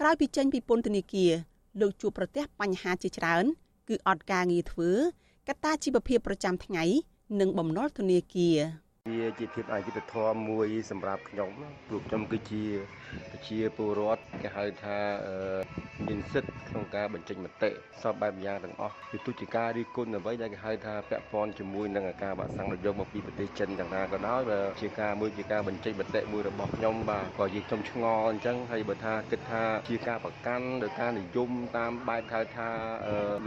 [0.00, 1.32] ក្រោយពីចេញពីពន្ធនាគារ
[1.80, 3.44] លោកជួបប្រទះបញ្ហាជាច្រើន
[3.88, 4.90] គឺអត់ការងារធ្វើ
[5.48, 6.84] កត្តាជីវភាពប្រចាំថ្ងៃ
[7.40, 8.56] និងបំណុលធនាគារ
[9.08, 11.50] វាជាភាពអយុត្តិធម៌មួយ សម្រាប់ខ្ញុំ
[11.88, 12.64] ព្រោះខ្ញុំគឺជា
[13.30, 14.98] ប្រជាពលរដ្ឋគេហៅថា
[16.06, 17.70] មានសិទ្ធិក្នុងការបញ្ចេញមតិ
[18.02, 32.68] សពបែបយ៉ាងទាំងអស់ពីទុជាការរីគុណអ្វីដែលគេហៅថាពាក់ព័ន្ធជាមួយនឹងការបាក់សាំងនយោបាយមកពីប្រទេសចិនយ៉ាងណាក៏ដោយបើជាការមួយជាការបញ្ចេញមតិមួយរបស់ខ្ញុំបាទក៏យើងខ្ញុំឆ្ងល់អញ្ចឹងហើយបើថាគិតថាជាការប្រកាន់ដោយការនិយមតាមបែបហៅថា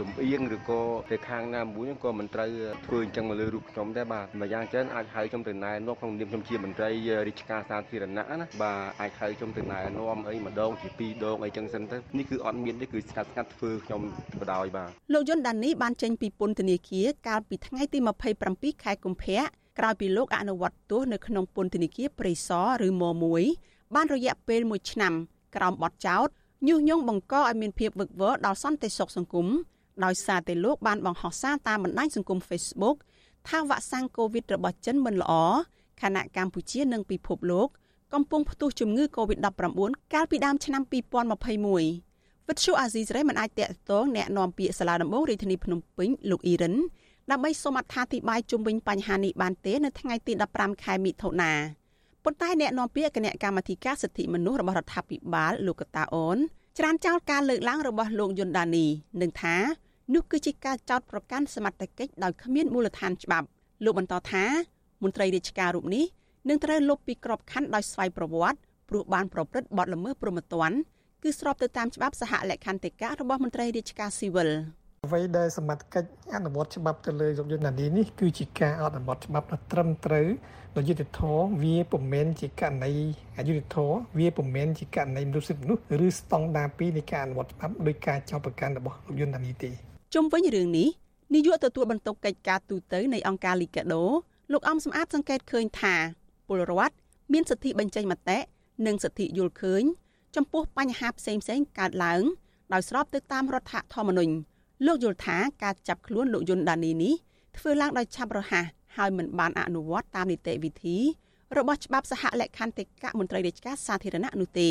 [0.00, 2.50] លំអៀងឬក៏ទៅខាងណាមួយក៏មិនត្រូវ
[2.86, 6.90] ធ្វើអញ្ចឹងមកលើរូបខ្ញុំដែរបាទម្យ៉ាងច្រើនអាចហៅខ្ញុំទៅណែនាំក្នុងនាមខ្ញុំជាមន្ត្រី
[7.28, 14.00] រាជការសាធារណៈណាបាទអាចហៅខ្ញុំទៅណែនាំអីម្ដងជាពីរដងអីចឹងសិនទៅនេះគឺអត់មានទេគឺស្កាត់ស្កាត់ធ្វើខ្ញុំ
[14.40, 17.98] បដ ாய் បាទលោកយុនដានីបានចេញពីពន្ធនាគារកាលពីថ្ងៃទី
[18.40, 19.40] 27ខែកុម្ភៈ
[19.78, 22.50] ក្រោយពីលោកអនុវត្តទោសនៅក្នុងពន្ធនាគារព្រៃស
[22.82, 23.04] រឬម
[23.48, 25.12] 1បានរយៈពេល1ឆ្នាំ
[25.56, 26.28] ក្រោមបទចោទ
[26.68, 29.48] ញុះញង់បង្កឲ្យមានភាពវឹកវរដល់សន្តិសុខសង្គម
[30.04, 32.96] ដោយសារតែលោកបានបង្ហោះសារតាមបណ្ដាញសង្គម Facebook
[33.47, 35.33] ថាវ៉ាក់សាំង COVID របស់ចិនមិនល្អ
[36.01, 37.69] ខណៈកម្ពុជានិងពិភពលោក
[38.13, 46.75] កំពុងផ្ទុះជំងឺ Covid-19 កាលពីដើមឆ្នាំ2021វិទ្យុអាស៊ីសេរីមិនអាចតាក់ទងแนะនាំពាក្យសាលាដំបងរាជធានីភ្នំពេញលោកអ៊ីរិន
[47.31, 51.51] ដើម្បីសូមអត្ថាធិប្បាយជុំវិញបញ្ហានេះបានទេនៅថ្ងៃទី15ខែមិថុនា
[52.23, 56.37] ប៉ុន្តែអ្នកនាំពាក្យគណៈកម្មាធិការសិទ្ធិមនុស្សរបស់រដ្ឋាភិបាលលោកកតាអូន
[56.77, 58.85] ច្រានចោលការលើកឡើងរបស់លោកយុនដានី
[59.21, 59.55] នឹងថា
[60.14, 63.46] នោះគឺជាការចោទប្រកាន់សមត្ថកិច្ចដោយគ្មានមូលដ្ឋានច្បាប់
[63.84, 64.44] លោកបន្តថា
[65.02, 66.04] មន្ត្រីរាជការរូបនេះ
[66.48, 68.58] នឹងត្រូវលុបពីក្របខ័ណ្ឌដោយស្វ័យប្រវត្តិ
[68.88, 70.76] ព្រោះបានប្រព្រឹត្តបទល្មើសព្រហ្មទណ្ឌ
[71.22, 74.50] គឺស្របទៅតាមច្បាប់សហលក្ខន្តិកៈរបស់មន្ត្រីរាជការស៊ីវិល
[75.06, 80.26] អ្វីដែលសមត្ថកិច្ចអនុវត្តច្បាប់ទៅលើយុវជននានេះគឺជាការអនុវត្តច្បាប់ដ៏ត្រឹមត្រូវ
[80.76, 82.92] ដោយយុត្តិធម៌វាពុំមែនជាករណី
[83.38, 90.88] អយុត្តិធម៌វាពុំមែនជាករណីមនុស្សសិទ្ធិមនុស្សឬស្តង់ដារពីរនៃការអនុវត្តច្បាប់ដោយការចោទប្រកាន់របស់លោកយុននានេះទេ ជុំវិញរឿងនេះ
[91.34, 94.04] នាយកទទួលបន្ទុកកិច្ចការទូតនៃអង្គការលីកាដូ
[94.52, 95.94] លោកអំសំអាតសង្កេតឃើញថា
[96.48, 96.94] ពលរដ្ឋ
[97.32, 98.38] មានសិទ្ធិបញ្ចេញមតិ
[98.86, 99.82] និងសិទ្ធិយល់ឃើញ
[100.36, 102.22] ចំពោះបញ្ហាផ្សេងផ្សេងកើតឡើង
[102.72, 104.34] ដោយស្របទៅតាមរដ្ឋធម្មនុញ្ញ
[104.86, 107.14] លោកយល់ថាការចាប់ខ្លួនលោកយុនដានីនេះ
[107.56, 108.64] ធ្វើឡើងដោយឆាប់រហ័ស
[108.96, 110.96] ហើយមិនបានអនុវត្តតាមនីតិវិធី
[111.58, 114.70] របស់ច្បាប់សហលក្ខន្តិកៈមន្ត្រីរាជការសាធារណៈនោះទេ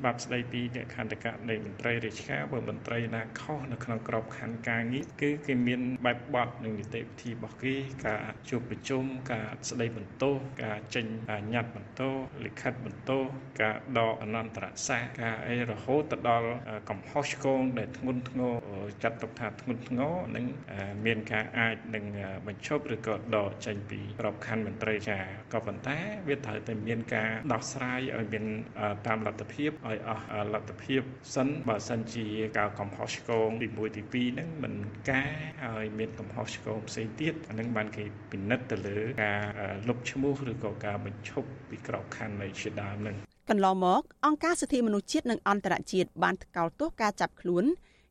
[0.00, 7.74] ច្បាប់ស្ដីពីលក្ខន្តិកៈនៃមន្ត្រីរាជការបើមន្ត្រីណាខុសនៅក្នុងក្របខ័ណ្ឌការងារគឺគេមានបែបបទនិងនីតិវិធីរបស់គេ
[8.06, 10.34] ការជួបប្រជុំការស្ដីបន្ទោស
[10.64, 11.06] ការចេញ
[11.54, 12.14] ញត្តិបន្ទោស
[12.44, 13.22] លិខិតបន្ទោស
[13.62, 16.48] ការដកអនន្តរសាសការអីរហូតទៅដល់
[16.90, 18.54] កំហុសឆ្គងដែលធ្ងន់ធ្ងរ
[19.02, 20.46] ចាត់ទុកថាធ្ងន់ធ្ងរនិង
[21.06, 22.04] មានការអាចនឹង
[22.46, 25.18] បញ្ឈប់ឬក៏ដកចេញពីក្របខ័ណ្ឌមន្ត្រីចា
[25.52, 28.44] ក៏ប៉ុន្តែវាត្រូវតែមានការដោះស្រាយឲ្យមាន
[29.06, 31.02] តាមលទ្ធភាពឲ្យអស់លទ្ធភាព
[31.34, 32.26] សិនបើសិនជា
[32.58, 34.74] ការកំហុសឆ្គងទី1ទី2ហ្នឹងមិន
[35.08, 35.22] កែ
[35.64, 39.40] ហើយមានកំហុសឆ្គងផ្សេងទៀតអាហ្នឹងបានគេពិនិត្យទៅលើការ
[39.88, 43.16] លុបឈ្មោះឬក៏ការបញ្ឈប់ពីក្របខ័ណ្ឌនៃជាដើមហ្នឹង
[43.50, 47.64] កន្លងមកអង្គការសិទ្ធិមនុស្សជាតិនិងអន្តរជាតិបានថ្កោលទោសការចាប់ខ្លួន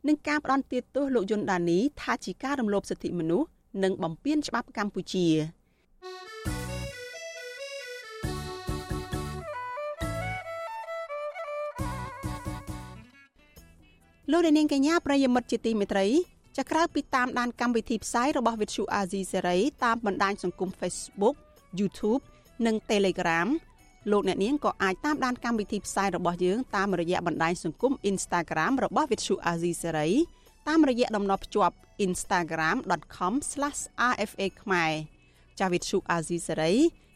[0.07, 3.47] និងការផ្ដន់ទាទោសលោកយុនដានីថាជាការរំលោភសិទ្ធិមនុស្ស
[3.83, 5.27] និងបំពានច្បាប់កម្ពុជា
[14.29, 16.07] លោកនាងកញ្ញាប្រិយមិត្តជាទីមេត្រី
[16.57, 21.35] ចាក្រៅពីតាមដានកម្មវិធីផ្សាយរបស់ Vithu Azizi Serai តាមបណ្ដាញសង្គម Facebook
[21.79, 22.21] YouTube
[22.65, 23.47] និង Telegram
[24.11, 30.11] លោកអ្នកនាងក៏អាចតាមដានកម្មវិធីផ្សាយរបស់យើងតាមរយៈបណ្ដាញសង្គម Instagram របស់ Vithu Azizi Serai
[30.67, 34.91] តាមរយៈតំណភ្ជាប់ instagram.com/rfa ខ្មែរ
[35.59, 36.75] ចាវិទ្យុ Azizi Serai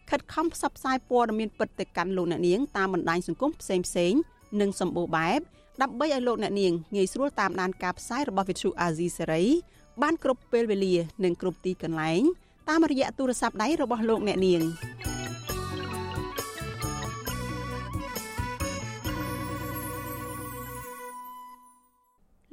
[0.10, 4.20] ខិតខំផ្សព្វផ្សាយព័ត៌មានពិតទៅកាន់លោកអ្នកនាងតាមបណ្ដាញសង្គមផ្សេងៗ
[4.62, 5.41] និងសម្បូរបែប
[5.82, 9.43] ដើម្បីឲ្យលោកអ្នកនាងងាយស្រួលតាមដានការផ្សាយរបស់វិទ្យុអាស៊ីសេរី
[10.01, 12.21] បានគ្រប់ពេលវេលា និងគ្រប់ទីកន្លែង
[12.69, 14.61] តាមរយៈទូរស័ព្ទដៃរបស់លោកអ្នកនាង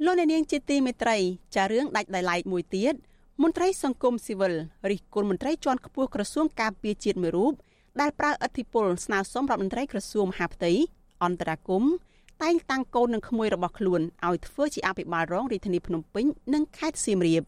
[0.05, 1.17] លោកអ្នកនាងជាទីមេត្រី
[1.55, 2.93] ចារឿងដាច់ដោយឡែកមួយទៀត
[3.41, 4.53] មន្ត្រីសង្គមស៊ីវិល
[4.89, 7.53] រិះគន់មន្ត្រីជាន់ខ្ពស់ក្រសួងការពារជាតិមួយរូប
[8.01, 10.71] ដែលប្រើអធិបុលស្នើសុំរដ្ឋមន្ត្រីក្រសួងមហាផ្ទៃ
[11.23, 11.93] អន្តរាគមន៍
[12.41, 17.43] តែងតាំងកូននិងក្មួយរបស់ខ្លួនឲ្យធ្វើជាអភិបាលរងរាជធានីភ្នំពេញនិងខេត្តសៀមរាប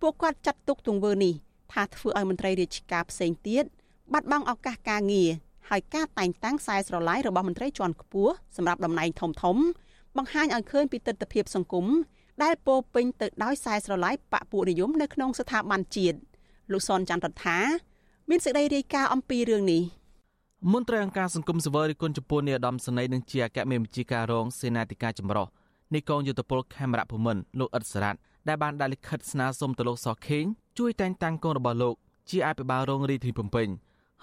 [0.00, 1.34] ពួកគាត់ចាត់ទុកទង្វើនេះ
[1.72, 3.64] ថាធ្វើឲ្យមន្ត្រីរាជការផ្សេងទៀត
[4.12, 5.30] បាត់បង់ឱកាសការងារ
[5.70, 9.56] ហើយការតែងតាំងខ្សែស្រឡាយរបស់មន្ត្រីជាន់ខ្ពស់សម្រាប់តំណែងធំធំ
[10.16, 11.86] បង្ហាញឲ្យឃើញពីទស្សនវិជ្ជាសង្គម
[12.42, 16.18] ដែលពោពេញទៅដោយខ្សែស្រឡាយបពពួកនិយមនៅក្នុងស្ថាប័នជាតិ
[16.72, 17.58] លោកសនច័ន្ទរដ្ឋា
[18.30, 19.82] មានសេចក្តីរាយការណ៍អំពីរឿងនេះ
[20.68, 25.46] មន្ត្រីអង្គការសង្គមសវរិគុណចំពោះនាយឧត្តមសេនីយ៍និងជាអគ្គមេបញ្ជាការរងសេនាធិការចម្រុះ
[25.94, 30.44] នៃកងយុទ្ធពលខេមរៈភូមិន្ទលោកអ៊ិតសារ៉ាត់ដែលបានដាក់លិខិតស្នើសុំទៅលោកសខេង
[30.78, 31.94] ជួយតែងតាំងកូនរបស់លោក
[32.30, 33.68] ជាអភិបាលរងរាជធានីភ្នំពេញ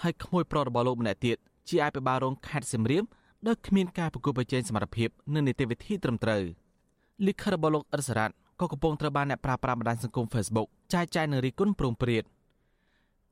[0.02, 1.38] ហើយក្មួយប្រុសរបស់លោកម្នាក់ទៀត
[1.70, 3.04] ជាអភិបាលរងខេត្តសៀមរាប
[3.48, 6.42] ដោយគ្មានការប្រគល់ប្រជែងសមត្ថភាពនិងនីតិវិធីត្រឹមត្រូវ
[7.28, 12.24] លិខិតរបស់លោកអ៊ិតសារ៉ាត់ក៏កំពុងត្រូវបានអ្នកប្រើប្រាស់បណ្ដាញសង្គម Facebook ចែកចាយនឹងរីគុណប្រងព្រាត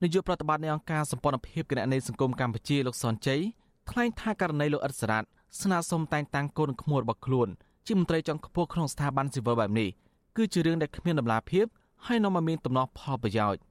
[0.06, 3.42] នាយកប្រតិបត្តិនៃអង្គការសម្ព័ន្ធភាពគណនេយ្យសង្គមកម្ពុជាលោកសនជ័យ
[3.90, 5.28] ថ្លែងថាករណីលោកអ៊ិតសារ៉ាត់
[5.62, 7.48] ស្នើសុំតែងតាំងកូនក្មួយរបស់ខ្លួន
[7.88, 9.90] ជាមន្ត្រីជាន់ខ្ពស់ក្នុងស្ថាប័នស៊ីវិលបែបនេះ
[10.38, 11.66] គឺជារឿងដែលគ្មានដំណាភាព
[12.06, 13.62] ហើយនាំមកមានទំនាស់ផលប្រយោជន៍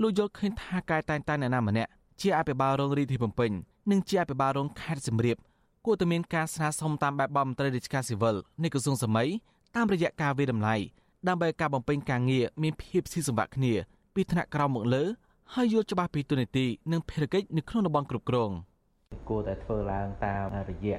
[0.00, 1.90] លោកយល់ឃើញថាការតែងតាំងអ្នកណាម្នាក់
[2.20, 3.50] ជាអភិបាលរងរាជធានីភ្នំពេញ
[3.90, 5.36] និងជាអភិបាលរងខេត្តសៀមរាប
[5.86, 9.28] គួរតែមានការស្នើសុំតាមបែបបទមន្ត្រីរាជការស៊ីវិលនៃក្រសួងសម័យ
[9.76, 10.76] តាមរយៈការវិតម្លៃ
[11.28, 13.72] ដើម្បីការបំពេញការងារមានភាពស៊ីសង្វាក់គ្នា
[14.14, 15.04] ពីថ្នាក់ក្រោមមកលើ
[15.56, 18.50] ហើយយល់ច្បាស់ពីទូនីតិនិងភារកិច្ចនៅក្នុងតំបន់គ្រប់គ្រង
[19.28, 20.98] គួរតែធ្វើឡើងតាមរយៈ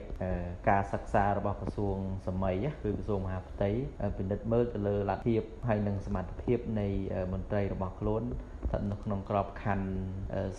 [0.69, 1.97] ការសិក្សារបស់ក្រសួង
[2.27, 3.69] សម័យគឺក្រសួងមហាផ្ទៃ
[4.17, 6.87] ពិនិត្យមើលទៅលើលទ្ធភាពហើយនិងសមត្ថភាពនៃ
[7.33, 8.23] មន្ត្រីរបស់ខ្លួន
[8.63, 9.87] ស្ថិតនៅក្នុងក្របខ័ណ្ឌ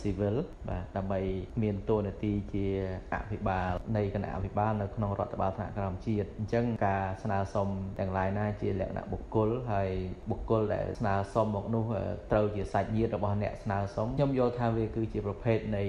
[0.01, 0.37] civil
[0.69, 1.21] បាទដើម្បី
[1.63, 2.67] មានតួនាទីជា
[3.15, 9.91] អភិបាលនៃគណៈអភិបាលនៅក្នុងរដ្ឋបាលថ្នាក់ក្រោមជាតិអញ្ចឹងការស្នើសុំទាំងឡាយណាជាលក្ខណៈបុគ្គលហើយ
[10.31, 11.85] បុគ្គលដែលស្នើសុំមកនោះ
[12.33, 15.85] ត្រូវជាសាច់ញាតិរបស់អ្នកស្នើសុំខ្ញុំយល់ថាវាគឺជាប្រភេទនៃ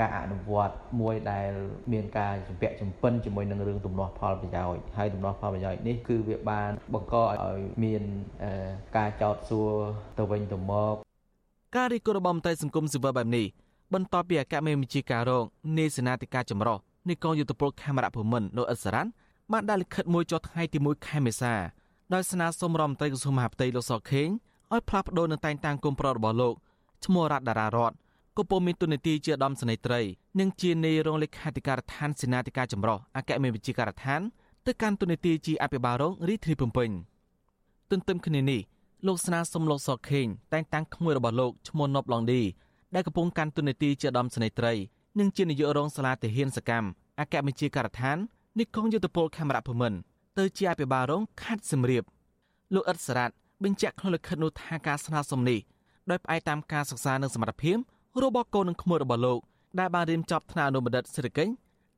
[0.00, 1.50] ការអនុវត្តមួយដែល
[1.92, 8.02] មានការជំពាក់ជំពិនជាមួយនឹងរឿងទំនាស់ផលប្រយោជន៍ហើយទំនាស់ផលប្រយោជន៍នេះគឺវាបានបង្កឲ្យមាន
[8.96, 9.70] ការចោទសួរ
[10.18, 10.96] ទៅវិញទៅមក
[11.76, 13.46] ការរីករបស់មន្ត្រីសង្គមស៊ីវិលបែបនេះ
[13.94, 15.44] បន្ទាប់ពីអគ្គមេបញ្ជាការរង
[15.78, 19.10] នៃសេនាធិការចម្រុះនៃកងយុទ្ធពលខេមរៈភូមិន្ទលោកអ៊ិតសារ៉ាន់
[19.52, 21.54] បានដាក់លិខិតមួយចុះថ្ងៃទី1ខែមេសា
[22.14, 24.28] ដោយស្នើសុំរដ្ឋមន្ត្រីក្រសួងមហាផ្ទៃលោកសខេង
[24.72, 26.54] ឲ្យផ្លាស់ប្តូរនឹងតែងតាំងគុំប្ររបស់លោក
[27.04, 27.92] ឈ្មោះរដ្ឋតារារត
[28.36, 30.00] ក៏ពុំមានទុននីតិជាដំស្នេហ៍ត្រី
[30.40, 34.20] និងជានាយរងលេខាធិការដ្ឋានសេនាធិការចម្រុះអគ្គមេបញ្ជាការដ្ឋាន
[34.66, 36.90] ទៅកាន់ទុននីតិជាអភិបាលរងរាជធានីភ្នំពេញ
[37.90, 38.60] ទន្ទឹមគ្នានេះ
[39.06, 42.42] លោកស្នើសុំលោកសខេងតែងតាំងក្មួយរបស់លោកឈ្មោះនប់ឡងឌី
[42.94, 44.72] ដែលកំពុងកាន់តួនាទីជាដំស្នេហ៍ត្រី
[45.18, 46.88] និងជានាយករងសាលាទាហានសកម្ម
[47.20, 48.16] អគ្គបញ្ជាការដ្ឋាន
[48.58, 49.98] និគមយុទ្ធពលខេមរៈភូមិន្ទ
[50.38, 52.04] ទៅជាអភិបាលរងខេត្តសៀមរាប
[52.74, 53.34] លោកអ៊ិតសារ៉ាត់
[53.64, 55.58] បញ្ជាក់ក្នុងលិខិតនោះថាការស្នើសុំនេះ
[56.10, 57.76] ដោយផ្អែកតាមការសិក្សានិងសមត្ថភាព
[58.22, 59.38] របស់កូននិងក្មួយរបស់លោក
[59.78, 61.52] ដែលបានរៀនចប់ថ្នាក់អនុបណ្ឌិតសេដ្ឋកិច្ច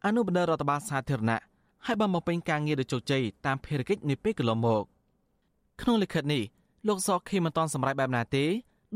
[0.06, 1.40] អនុបណ្ឌិតរដ្ឋបាលសាធារណៈ
[1.86, 4.82] ហើយបានបំពេញការងារដោយជោគជ័យតាមភារកិច្ចនាពេលកន្លងមក
[5.80, 6.42] ក្នុងលិខិតនេះ
[6.87, 8.45] លោកសកខេមិនតាន់សម្រេចបែបណាទេ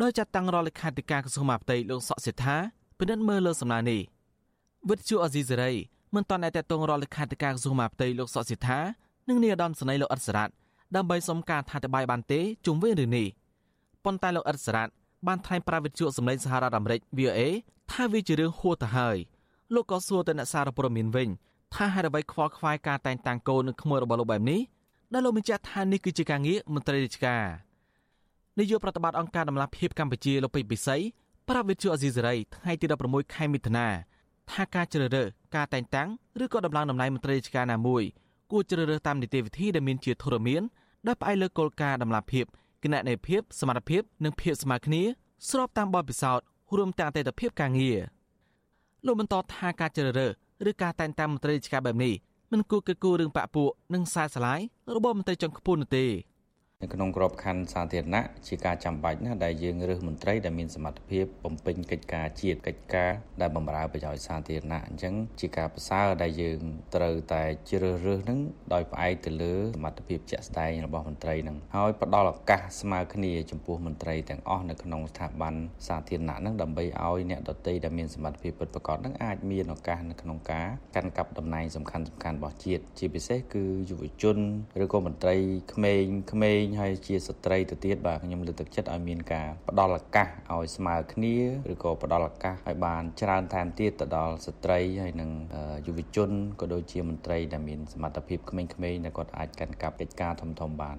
[0.03, 2.57] ដោយចាត់តាំងរដ្ឋលេខាធិការក្រសួងមហាផ្ទៃលោកសុកសេដ្ឋា
[2.99, 4.01] ពិនិត្យមើលលើសំណើនេះ
[4.89, 5.73] វិទ្យុអេស៊ីសេរី
[6.15, 8.81] មិនតាន់តែតតងរដ្ឋលេខាធិការក្រសួងមហាផ្ទៃលោកសុកសេដ្ឋា
[9.29, 10.53] និងនាយឧត្តមសេនីយ៍លោកអិតសរ៉ាត់
[10.97, 13.27] ដើម្បីសុំការថាតបាយបានទេជុំវិញរឿងនេះ
[14.05, 14.93] ប៉ុន្តែលោកអិតសរ៉ាត់
[15.27, 17.41] បានថ្លែងប្រាប់វិទ្យុសម្លេងសហរដ្ឋអាមេរិក VOA
[17.93, 19.17] ថាវាជារឿងហួសទៅហើយ
[19.75, 21.29] លោកក៏សួរទៅអ្នកសារព័ត៌មានវិញ
[21.75, 24.61] ថាហេតុអ្វីខ្វល់ខ្វាយការតែងតាំងកូននិងក្មួយរបស់លោកបែបនេះ
[25.13, 27.43] ដែលលោកបញ្ជាក់ថានេះគឺជាការងារមន្ត្រីរាជការ
[28.59, 30.97] នាយកប្រតិបត្តិអង្គការដំឡាភិបកម្ពុជាលោកពេជ្រពិសី
[31.49, 33.87] ប្រាប់វិទ្យុអេស៊ីសេរីថ្ងៃទី16ខែមិថុនា
[34.53, 35.27] ថាការជ្រើសរើស
[35.57, 36.09] ការតែងតាំង
[36.45, 38.03] ឬក៏ដំឡើងតំណែងមន្ត្រីរាជការណាមួយ
[38.51, 40.63] គួរជ្រើសរើសតាមនីតិវិធីដែលមានជាធរមាន
[41.07, 42.45] ដោយផ្អែកលើគោលការណ៍ដំណាភិប
[42.83, 45.03] គណនេយ្យភាពសមត្ថភាពនិងភាពស្មើគ្នា
[45.51, 46.45] ស្របតាមបទពិសោធន៍
[46.77, 47.99] រួមទាំងអតីតភាពការងារ
[49.07, 50.33] លោកបន្តថាការជ្រើសរើស
[50.69, 52.15] ឬការតែងតាំងមន្ត្រីរាជការបែបនេះ
[52.53, 54.61] មិនគួរកិត្តគូរឿងបាក់ពួកនិងខ្សែស្លាយ
[54.97, 56.07] របស់មន្ត្រីជាន់ខ្ពស់នោះទេ
[56.83, 63.11] នៅក្នុងក្របខ័ណ្ឌសាធារណៈជាការចាំបាច់ណាស់ដែលយើងរើសមន្ត្រីដែលមានសមត្ថភាពបំពេញកិច្ចការជាតិកិច្ចការ
[63.41, 66.61] ដែលបម្រើប្រយោជន៍សាធារណៈអញ្ចឹងជាការប្រសើរដែលយើង
[66.95, 68.41] ត្រូវតែជ្រើសរើសនឹង
[68.73, 75.55] ដោយផ្អែកទៅលើសមត្ថភាពជាក់ស្ដែងរបស់មន្ត្រីនឹងហើយផ្ដល់ឱកាសស្មើគ្នាចំពោះមន្ត្រីទាំងអស់នៅក្នុងស្ថាប័ន
[75.89, 82.07] សាធារណៈនឹងដើម្បីឲ្យអ្នកដទៃដែលមានសមត្ថភាពពិតប្រាកដនឹងអាចមានឱកាសនៅក្នុងការកាន់កាប់តំណែងសំខាន់ៗ
[82.37, 84.39] របស់ជាតិជាពិសេសគឺយុវជន
[84.83, 85.37] ឬក៏មន្ត្រី
[85.73, 91.35] ក្មេងៗហើយជាស្ត្រីទៅទៀតបាទខ្ញុំលើកទឹកចិត្តឲ្យមានការផ្ដល់ឱកាសឲ្យស្មើគ្នា
[91.73, 95.31] ឬក៏ផ្ដល់ឱកាសឲ្យបានច្រើនថែមទៀតទៅដល់ស្ត្រីហើយនិង
[95.87, 98.71] យុវជនក៏ដូចជាមន្ត្រីដែលមានសមត្ថភាពក្មេងៗ
[99.05, 100.97] ដែលគាត់អាចកាន់កាប់កិច្ចការធំៗបាន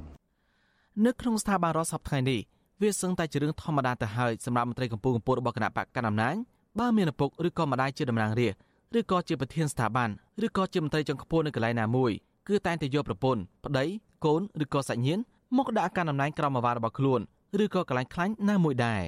[1.05, 2.39] នៅក្នុងស្ថាប័នរដ្ឋសពថ្ងៃនេះ
[2.81, 6.35] វាសឹងតែជារឿងធម្មតាទៅហើយសម្រាប់មន្ត្រីកម្ពុជាកម្ពុជារបស់គណៈបកកណ្ដាលអំណាច
[6.79, 10.09] បើមានឪពុកឬក៏ម្ដាយជាតំណាងរាស្ត្រឬក៏ជាប្រធានស្ថាប័ន
[10.45, 12.11] ឬក៏ជាមន្ត្រីជាន់ខ្ពស់នៅកន្លែងណាមួយ
[12.47, 13.85] គឺតែងតែយកប្រពន្ធប្តី
[14.25, 15.21] កូនឬក៏សាច់ញាតិ
[15.57, 17.21] មកដាក់កាន់តំណែងក្រមអាវ៉ារបស់ខ្លួន
[17.63, 19.01] ឬក៏កន្លែងខ្លាញ់ណាមួយដែរ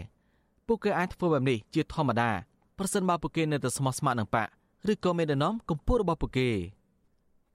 [0.67, 2.29] ពួកគេអាចធ្វើបែបនេះជាធម្មតា
[2.77, 4.47] ប្រសិនបើពួកគេនៅតែស្មោះស្ម័គ្រនឹងបក
[4.91, 6.49] ឬក៏មេដឹកនាំកម្ពុជារបស់ពួកគេ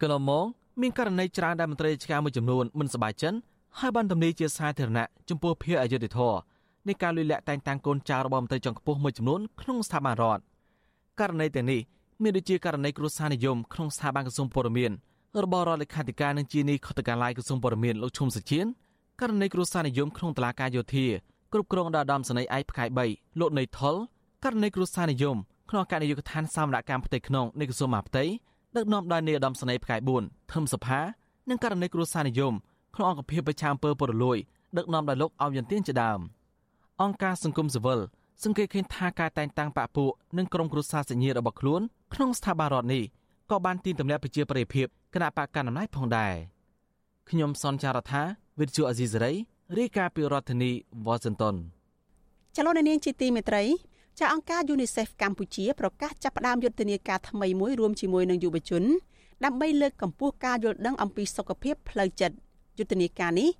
[0.00, 0.44] កន្លងមក
[0.80, 3.38] មានករណីច្រើនដែលមន្ត្រីរាជការមួយចំនួនមិនសប្បាយចិត្ត
[3.78, 6.38] ហើយបានទម្លាយជាសាធារណៈចំពោះភាពអយុត្តិធម៌
[6.88, 10.42] នៃការលួចលាក់តែងតាំងកូនចៅរបស់មន្ត្រីជាន់ខ្ពស់មួយចំនួនក្នុងស្ថាប័នរដ្ឋ
[11.20, 11.80] ករណីទាំងនេះ
[12.22, 14.92] មានដូចជាករណីគ្រួសារនិយមក្នុងស្ថាប័នក្រសួងព័ត៌មាន
[15.44, 18.68] របស់រដ្ឋលេខាធិការនឹងជានីខុទ្ទកាល័យក្រសួងព័ត៌មានលោកឈុំសុជាតិ
[19.20, 21.06] ករណីគ្រួសារនិយមក្នុងតឡាការយោធា
[21.52, 23.94] គ្រប់គ្រងដោយអាដាមសនីឯកផ្កាយ3លោកនៃថុល
[24.44, 25.36] ករណីគ្រួសារនិយម
[25.70, 28.24] ក្នុងការនយោបាយកឋានសម្រាប់កម្មផ្ទៃក្នុងនៃក្រសួងមហាផ្ទៃ
[28.76, 31.00] ដឹកនាំដោយនាយឧត្តមសេនីយ៍ផ្កាយ4ធឹមសភា
[31.50, 32.54] និងករណីគ្រួសារនិយម
[32.94, 34.38] ក្នុងអង្គភាពប្រឆាំងអំពើពុករលួយ
[34.76, 36.20] ដឹកនាំដោយលោកអោមយន្ទានជាដើម
[37.02, 38.00] អង្គការសង្គមស៊ីវិល
[38.44, 41.80] សង្កេតឃើញថាការតែងតាំងបពពួកនិងក្រុមគ្រួសារសញ្ញារបស់ខ្លួន
[42.14, 43.02] ក្នុងស្ថាប័នរដ្ឋនេះ
[43.50, 46.34] ក៏បានទីនទម្លាក់ប្រជាប្រិយភាព គណៈបកកណ្ដាលអំណាចផងដែរ
[47.30, 48.22] ខ្ញុំសនចាររថា
[48.60, 49.32] វិទ្យុអេស៊ីសេរី
[49.78, 50.70] រាយការណ៍ពីរដ្ឋធានី
[51.06, 51.56] Washington
[52.56, 53.64] ចលនានាងជាទីមេត្រី
[54.18, 58.84] ចាអង្គការ UNICEF កម្ពុជាប្រកាសចាប់ផ្ដើមយុទ្ធនាការថ្មីមួយរួមជាមួយនឹងយុវជន
[59.44, 62.36] ដើម្បីលើកកម្ពស់ការយល់ដឹងអំពីសុខភាពផ្លូវចិត្ត
[62.78, 63.50] យុទ្ធនាការនេះ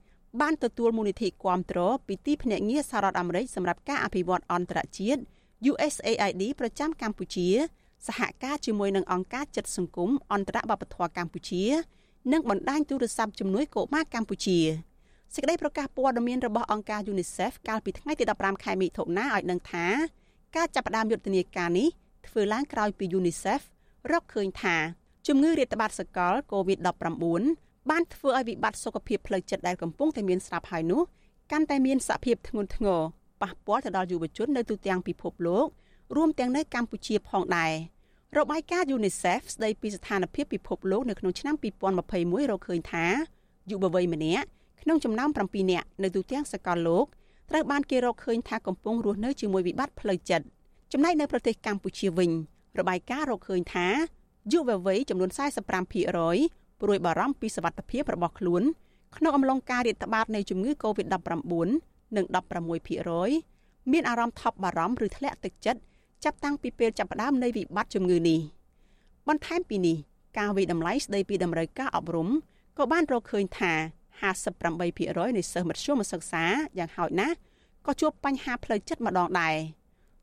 [0.41, 5.21] បានទទួលមូលនិធិគាំទ្រពីទីភ្នាក់ងារសហរដ្ឋអាមេរិកសម្រាប់ការអភិវឌ្ឍអន្តរជាតិ
[5.71, 7.49] USAID ប្រចាំកម្ពុជា
[8.07, 11.65] សហការជាមួយនឹងអង្គការចិត្តសង្គមអន្តរវប្បធម៌កម្ពុជា
[12.33, 14.59] និងបណ្ដាញទូរស័ព្ទជំនួយកុមារកម្ពុជា
[15.35, 19.87] សេចក្តីប្រកាសព័ត៌មានរបស់អង្គការ UNICEF កាលពីថ្ងៃទី15ខែមិថុនាឲ្យដឹងថា
[20.57, 21.89] ការចាប់ផ្ដើមយុទ្ធនាការនេះ
[22.29, 23.61] ធ្វើឡើងក្រោយពី UNICEF
[24.13, 24.77] រកឃើញថា
[25.27, 31.03] ជំងឺរាតត្បាតសកល COVID-19 បានធ្វើឲ្យវិបត្តិសុខភាពផ្លូវចិត្តដែលកំពុងតែមានស្រាប់ហើយនោះ
[31.53, 33.01] កាន់តែមានសភាពធ្ងន់ធ្ងរ
[33.43, 35.67] ប៉ះពាល់ទៅដល់យុវជននៅទូទាំងពិភពលោក
[36.17, 37.73] រួមទាំងនៅកម្ពុជាផងដែរ
[38.39, 41.55] របាយការណ៍ UNICEF ស្ដីពីស្ថានភាពពិភពលោកនៅក្នុងឆ្នាំ
[42.03, 43.07] 2021រកឃើញថា
[43.71, 44.47] យុវវ័យម្នាក់
[44.83, 47.07] ក្នុងចំណោម7នាក់នៅទូទាំងសកលលោក
[47.51, 50.47] ត្រូវបានគេរកឃើញថាកំពុងរស់នៅជាមួយវិបត្តិផ្លូវចិត្ត
[50.93, 52.31] ចំណែកនៅប្រទេសកម្ពុជាវិញ
[52.79, 53.87] របាយការណ៍រកឃើញថា
[54.53, 55.31] យុវវ័យចំនួន
[55.65, 55.71] 45%
[56.81, 58.63] ព្រួយបារម្ភពីសុវត្ថិភាពរបស់ខ្លួន
[59.17, 62.25] ក្នុងអំឡុងការរាតត្បាតនៃជំងឺ Covid-19 និង
[62.89, 65.81] 16%មានអារម្មណ៍ថប់បារម្ភឬធ្លាក់ទឹកចិត្ត
[66.25, 68.41] ចាប់តាំងពីពេលចាប់ផ្ដើមនៃវិបត្តិជំងឺនេះ
[69.29, 69.97] បន្ថែមពីនេះ
[70.39, 72.29] ការវិតម្លៃស្ដីពីតម្រូវការអប់រំ
[72.79, 73.73] ក៏បានរកឃើញថា
[74.35, 76.45] 58%នៃសិស្សមធ្យមសិក្សា
[76.79, 77.37] យ៉ាងហោចណាស់
[77.87, 79.57] ក៏ជួបបញ្ហាផ្លូវចិត្តម្ដងដែរ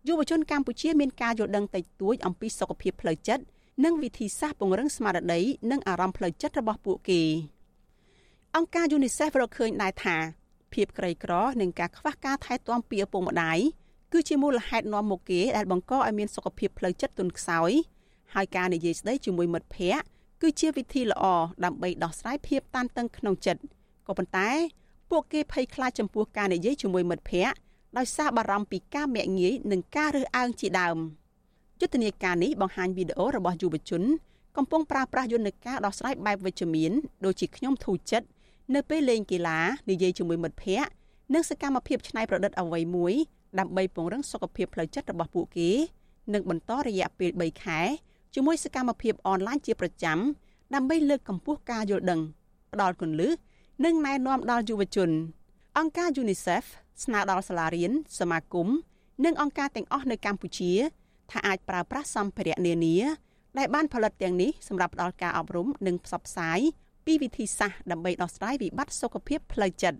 [0.07, 3.43] យុវជនកម្ពុជាមានការយល់ដឹងតិចតួចអំពីសុខភាពផ្លូវចិត្ត
[3.85, 5.41] និងវិធីសាស្ត្រពង្រឹងស្មារតី
[5.71, 7.21] និងអារម្មណ៍ផ្លូវចិត្តរបស់ពួកគេ
[8.55, 10.17] អង្គការ UNICEF រកឃើញដែរថា
[10.73, 13.59] ភាពក្រីក្រនិងការខ្វះការថែទាំពីឪពុកម្ដាយ
[14.11, 17.71] គឺជាមូលហេតុនាំមកគេដែលបង្កឲ្យមានសុខភាពផ្លូវចិត្តទន់ខ្សោយ
[18.33, 20.05] ហើយការនិយាយស្ដីជាមួយមិត្តភ័ក្តិ
[20.41, 21.23] គឺជាវិធីល្អ
[21.65, 23.61] ដើម្បីដោះស្រាយភាពតានតឹងក្នុងចិត្ត
[24.07, 24.49] ក៏ប៉ុន្តែ
[25.09, 27.57] ពួកគេភ័យខ្លាចចំពោះការនិយាយជាមួយមិត្តភ័ក្តិ
[27.97, 30.97] ដោយសារបារម្ភពីការមាក់ងាយនិងការរើសអើងជាដើម
[31.81, 34.03] យុទ្ធនាការនេះបង្ហាញវីដេអូរបស់យុវជន
[34.57, 36.91] កំពុងប្រើប្រាស់យន្តការដោះស្រាយបែបវិជ្ជមាន
[37.25, 38.27] ដូចជាខ្ញុំធូរចិត្ត
[38.75, 40.89] នៅពេលលេងកីឡានិយាយជាមួយមិត្តភ័ក្តិ
[41.33, 43.13] និងសកម្មភាពច្នៃប្រឌិតអ្វីមួយ
[43.59, 45.69] ដើម្បីពង្រឹងសុខភាពផ្លូវចិត្តរបស់ពួកគេ
[46.33, 47.79] និងបន្តរយៈពេល3ខែ
[48.33, 50.17] ជាមួយសកម្មភាពអនឡាញជាប្រចាំ
[50.73, 52.21] ដើម្បីលើកកម្ពស់ការយល់ដឹង
[52.73, 53.33] ផ្ដល់គន្លឹះ
[53.85, 55.09] និងណែនាំដល់យុវជន
[55.77, 56.65] អង្គការ UNICEF
[57.03, 58.67] ស្នើដល់សាលារៀនសមាគម
[59.25, 60.71] និងអង្គការទាំងអស់នៅកម្ពុជា
[61.31, 62.97] ថាអាចប្រើប្រាស់សម្ភារៈនានា
[63.57, 66.59] ដែលបានផលិតទាំងនេះសម្រាប់ផ្ដល់ការអប់រំនិងផ្សព្វផ្សាយ
[67.05, 69.99] ពីវិធីសាស្ត្រដើម្បីដោះស្រាយវិបត្តិសុខភាពផ្លូវចិត្ត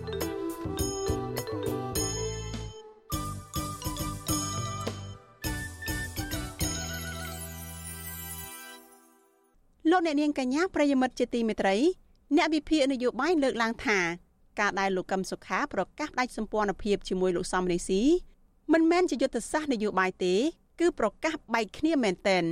[10.01, 11.75] លោកអ្នកនាងកញ្ញាប្រិយមិត្តជាទីមេត្រី
[12.37, 13.99] អ្នកវិភាគនយោបាយលើកឡើងថា
[14.59, 18.01] ការដែលលោកកឹមសុខាប្រកាសដាច់សម្ព័ន្ធភាពជាមួយលោកសំរេស៊ី
[18.73, 20.35] មិនមែនជាយុទ្ធសាស្ត្រនយោបាយទេ
[20.79, 22.43] គឺប្រកាសបែកគ្នាមែនទែន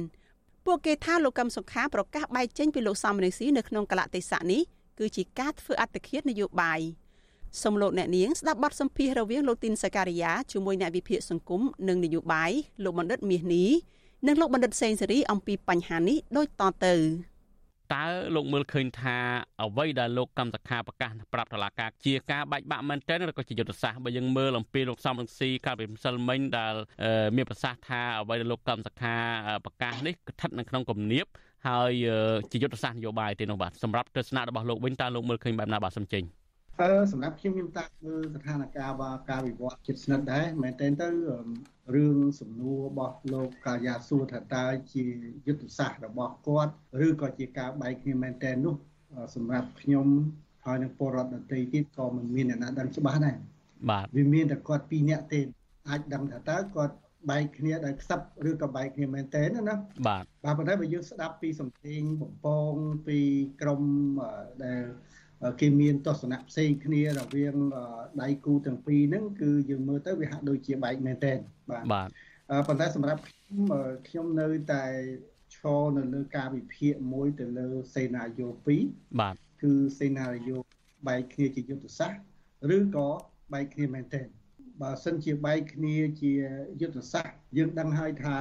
[0.66, 4.62] ពួកគេថាលោកកឹមសុខាប្រកាសបែកចេញពីលោកសំរេស៊ីនៅក្នុងកលៈទេសៈនេះ
[5.00, 6.80] គឺជាការធ្វើអត្តឃាតនយោបាយ
[7.64, 12.52] សំលោកអ្នកនាងស្ដាប់បទសម្ភាសរវាងលោកទីនសការីយ៉ាជាមួយអ្នកវិភាគសង្គមនិងនយោបាយ
[12.84, 13.70] លោកបណ្ឌិតមាសនេះ
[14.28, 16.95] និងលោកបណ្ឌិតសេងសេរីអំពីបញ្ហានេះដូចតទៅ
[17.94, 18.04] តើ
[18.36, 19.18] លោកមើលឃើញថា
[19.62, 26.74] អ្វីដែលលោកកម្មសខាប្រកាសប្រាប់តឡាការជាការបែកបាក់មែនទែនឬក៏ជាយុទ្ធសាស្ត្របើយើងមើលអំពីលោកសំរងស៊ីកាលពីម្សិលមិញដែល
[27.36, 29.16] មានប្រសាសន៍ថាអ្វីដែលលោកកម្មសខា
[29.66, 31.26] ប្រកាសនេះស្ថិតនៅក្នុងគំនាប
[31.68, 31.94] ហើយ
[32.52, 36.24] ជាយុទ្ធសាស្ត្រនយោបាយទេនោះបាទសម្រាប់ទស្សនៈរបស់លោកវិញតើលោកមើលឃើញបែបណាបាទសំចេញ
[36.82, 41.08] អឺសម្រាប់ខ្ញុំខ្ញុំតាក់មើលស្ថានភាពរបស់ការវិវត្តចិត្តស្និទ្ធដែរមែនទែនទៅ
[41.96, 45.04] រឿងសំណួររបស់លោកកាយាសួរថាតើជា
[45.48, 46.72] យុទ្ធសាស្ត្ររបស់គាត់
[47.06, 48.76] ឬក៏ជាការបែកគ្នាមែនទែននោះ
[49.36, 50.08] សម្រាប់ខ្ញុំ
[50.66, 53.38] ហើយនឹងពលរដ្ឋដទៃទៀតក៏មិនមានអ្នកណាដឹងច្បាស់ដែរ
[53.90, 55.40] បាទវាមានតែគាត់ពីរនាក់ទេ
[55.90, 56.96] អាចដឹងថាតើគាត់
[57.30, 58.20] បែកគ្នាដោយខ្សឹប
[58.50, 59.76] ឬក៏បែកគ្នាមែនទេណា
[60.08, 62.74] បាទបាទប៉ុន្តែបើយើងស្ដាប់ពីសំឡេងបំពង
[63.08, 63.20] ពី
[63.62, 63.82] ក្រម
[64.64, 64.82] ដែល
[65.60, 67.56] គេមានទស្សនៈផ្សេងគ្នារវាង
[68.22, 71.34] ដៃគូទាំងពីរហ្នឹងគឺយើងមើលទៅវាហាក់ដូចជាបែកមែនទេ
[71.70, 72.10] បាទបាទ
[72.68, 73.64] ប៉ុន្តែសម្រាប់ខ្ញុំ
[74.08, 74.84] ខ្ញុំនៅតែ
[75.56, 78.48] ឈរនៅលើការវិភាគមួយទៅលើសេណារីយ៉ូ
[78.84, 80.58] 2បាទគឺសេណារីយ៉ូ
[81.08, 83.10] បែកគ្នាជាយុទ្ធសាស្ត្រឬក៏
[83.54, 84.22] បែកគ្នាមែនទេ
[84.82, 86.32] បើសិនជាបែកគ្នាជា
[86.82, 88.36] យុទ្ធសាស្ត្រយើងដឹងហើយថា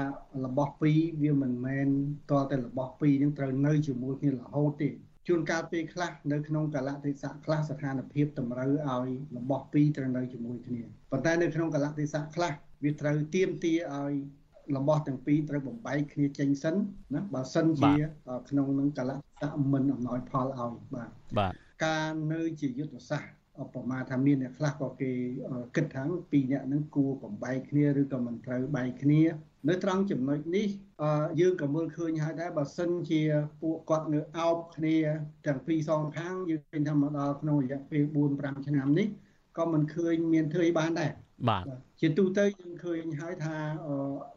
[0.45, 1.89] របស់ពីរវាមិនមែន
[2.31, 4.91] តតែរបស់ពីរនឹងត្រូវនៅជាមួយគ្នារហូតទេ
[5.29, 12.53] ជួនកាលពេលខ្លះនៅក្នុងកលៈទេសៈខ្លះស្ថានភាពតម្រូវឲ្យរបស់ពីរត្រូវនៅជាមួយគ្នាប៉ុន្តែនៅក្នុងកលៈទេសៈខ្លះ
[12.85, 14.15] វាត្រូវទៀមទាឲ្យ
[14.77, 16.75] របស់ទាំងពីរត្រូវបំបែកគ្នាចេញសិន
[17.15, 17.93] ណាបើសិនជា
[18.51, 21.53] ក្នុងនឹងកលៈទេសៈមិនអំណោយផលឲ្យបាទបាទ
[21.85, 23.31] ការនៅជាយុទ្ធសាស្ត្រ
[23.75, 25.13] ប្រមាណថាមានអ្នកខ្លះក៏គេ
[25.77, 26.03] គិតថា
[26.33, 29.23] ពីរអ្នកហ្នឹងគួរបំបែកគ្នាឬក៏មិនត្រូវបែកគ្នា
[29.67, 30.69] នៅត្រង់ចំណុចនេះ
[31.41, 33.23] យើងក៏មើលឃើញហើយដែរបើសិនជា
[33.61, 34.97] ពួកគាត់នៅអោបគ្នា
[35.47, 39.09] ទាំងពីរសងខាងយើងឃើញថាមកដល់ក្នុងរយៈពេល4 5ឆ្នាំនេះ
[39.59, 41.13] ក៏មិនឃើញមានធ្វើអីបានដែរ
[41.49, 41.63] បាទ
[42.01, 43.57] ជាទូទៅយើងឃើញហើយថា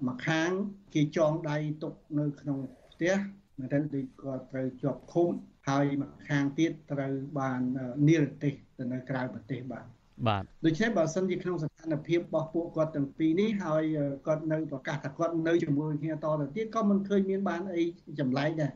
[0.08, 0.52] មួយខាង
[0.94, 2.58] គេចងដៃទុកនៅក្នុង
[2.94, 3.14] ផ្ទះ
[3.60, 5.30] មែនតើដូចគាត់ត្រូវជាប់ឃុំ
[5.70, 7.62] ហើយមួយខាងទៀតត្រូវបាន
[8.08, 9.86] និរទេសទៅនៅក្រៅប្រទេសបាទ
[10.28, 13.84] បាទដូច្នេះបើសិនជាក្នុងស្ថានភាពរបស់ពួកគាត់ទាំងពីរនេះហើយ
[14.28, 17.84] គាត់នៅប្រកាសថាគាត់នៅជាមួយគ្នាតទៅទៀតក៏មិនឃើញមានបានអី
[18.20, 18.72] ចម្លែកដែរ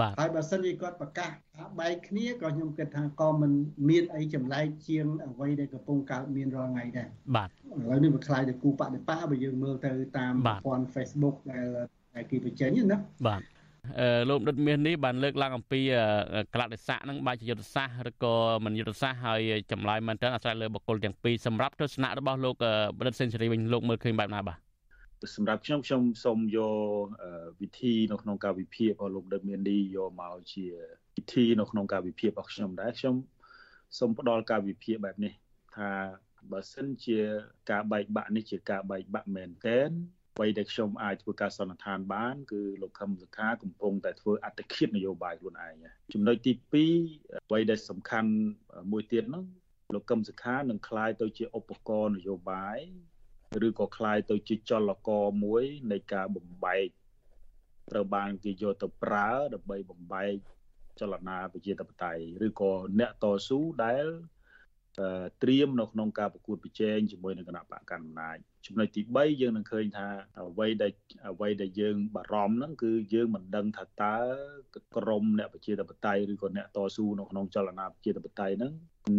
[0.00, 3.52] បាទហើយបើសិនជាគាត់ប្រកាសថាបែកគ្នាក៏ខ្ញុំគិតថាក៏មិន
[3.88, 7.50] មានអីចម្លែកជាងអ្វីដែលកំពុងកើតមានរាល់ថ្ងៃដែរបាទឥ
[7.90, 11.66] ឡូវនេះវាខ្លាយទៅគូបដិបត្តិបើយើងមើលទៅតាមបាទប្រព័ន្ធ Facebook ដែល
[12.14, 13.55] ដែលគេបញ្ចេញណាបាទអឺ
[14.28, 15.80] លោកដិតមាសនេះបានលើកឡើងអំពី
[16.34, 18.34] អឺកលតិស័កនឹងបាច់ជាយុទ្ធសាស្ត្រឬក៏
[18.64, 19.40] មិនយុទ្ធសាស្ត្រហើយ
[19.72, 24.58] ចម្លើយមែនតើអាស្រ័យលើបុគ្គលទាំងពីរសម្រាប់ទស្សនៈរបស់លោកអឺបណ្ឌិតសេនស៊ូរីវិញលោកមើលឃើញបែបណាបាទ
[25.34, 26.58] សម្រាប់ខ្ញុំខ្ញុំសូមយ
[27.02, 30.64] កអឺវិធីនៅក្នុងការវិភាគរបស់លោកដិតមានឌីយកមកជា
[31.16, 33.14] វិធីនៅក្នុងការវិភាគរបស់ខ្ញុំដែរខ្ញុំ
[33.98, 35.32] សូមផ្ដល់ការវិភាគបែបនេះ
[35.76, 35.90] ថា
[36.52, 37.18] បើសិនជា
[37.70, 39.90] ការបែកបាក់នេះជាការបែកបាក់មែនទែន
[40.35, 45.73] អ្វីដែលខ្ញុំអាចធ្វើការសន្និដ្ឋានបាន គឺលោកខឹមសុខាកំពុងតែធ្វើអត្តឃាតនយោបាយខ្លួនឯង
[46.13, 48.31] ចំណុចទី2អ្វីដែលសំខាន់
[48.91, 49.45] មួយទៀតហ្នឹង
[49.93, 52.79] លោកកឹមសុខានឹងคล้ายទៅជាឧបករណ៍នយោបាយ
[53.67, 56.87] ឬក៏คล้ายទៅជាចលករមួយនៃការបំបែក
[57.91, 60.33] ត្រូវបានគេយកទៅប្រើដើម្បីបំបែក
[60.99, 64.05] ចលនាប្រជាធិបតេយ្យឬក៏អ្នកតស៊ូដែល
[65.42, 68.36] ត្រៀមនៅក្នុងការប្រកួតប្រជែងជាមួយនឹងគណៈបកកណ្ដាលអំណាច
[68.66, 70.06] ចំណុចទី3យើងនឹងឃើញថា
[70.38, 70.92] អ្វីដែល
[71.30, 74.16] អ្វីដែលយើងបារម្ភហ្នឹងគឺយើងមិនដឹងថាតើ
[74.96, 78.72] ក្រមអ្នកប្រជាធិបតេយ្យឬក៏អ្នកតស៊ូនៅក្នុងចលនាប្រជាធិបតេយ្យហ្នឹង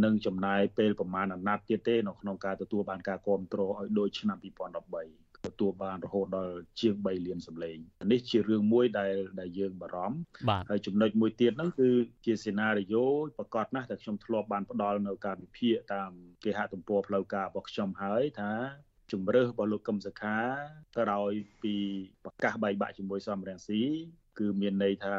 [0.03, 7.77] នឹងចំណាយពេលប្រមាណអាណត្តិទៀតទេនៅក្នុងការទទួលបានការគ្រប់គ្រងឲ្យដូចឆ្នាំ2013 ទទួលបានរហូតដល់ជាង3លានសម្លេង
[8.11, 10.17] នេះជារឿងមួយដែលដែលយើងបារម្ភ
[10.49, 11.89] បាទហើយចំណុចមួយទៀតហ្នឹងគឺ
[12.25, 13.05] ជាសេណារីយ៉ូ
[13.37, 16.11] ប្រកាសណាស់ដែលខ្ញុំធ្លាប់បានផ្ដល់នៅការវិភាគតាម
[16.43, 18.51] គេហទំព័រផ្លូវការរបស់ខ្ញុំហើយថា
[19.11, 20.37] ជំរើសរបស់លោកកឹមសុខា
[20.97, 21.31] ក្រោយ
[21.63, 21.75] ពី
[22.25, 23.81] ប្រកាសបែកបាក់ជាមួយសំរងស៊ី
[24.39, 25.15] គឺមានន័យថា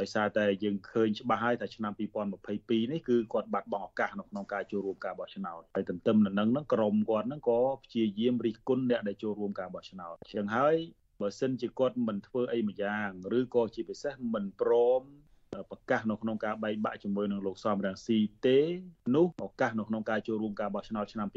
[0.00, 10.76] ដោយសារតែយើងឃើញច្បាស់ហើយថាឆ្នាំ2022នេះគឺគាត់បាត់បង់ឱកាសនៅក្នុងការចូលរួមការបោះឆ្នោតហើយទន្ទឹមនឹងហ្នឹងក្រមគាត់ហ្នឹងក៏ព្យាយាមរិះគន់អ្នកដែលចូលរួមការបោះឆ្នោតជាងហើយ
[11.20, 15.02] បើសិនជាគាត់មិនធ្វើអីម្យ៉ាងឬក៏ជាពិសេសមិនព្រម
[15.70, 18.58] ប្រកាសនៅក្នុងការបែកបាក់ជាមួយនឹងលោកសំរងស៊ីទេ
[19.14, 21.28] នោះឱកាសនៅក្នុងការចូលរួមការបោះឆ្នោតឆ្នាំ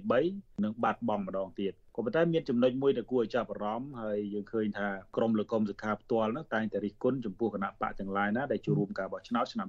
[0.00, 9.68] 2023នឹងបាត់បង់ម្ដងទៀតក៏ប៉ុន្តែមានចំណុចមួយដែលគួរឲ្យចាប់អារម្មណ៍ហើយយើងឃើញថាក្រមលោកកុំសុខាផ្ទាល់នោះតែងតែរិះគន់ចំពោះគណៈបកទាំងឡាយណាដែលចូលរួមការបោះឆ្នោតឆ្នាំ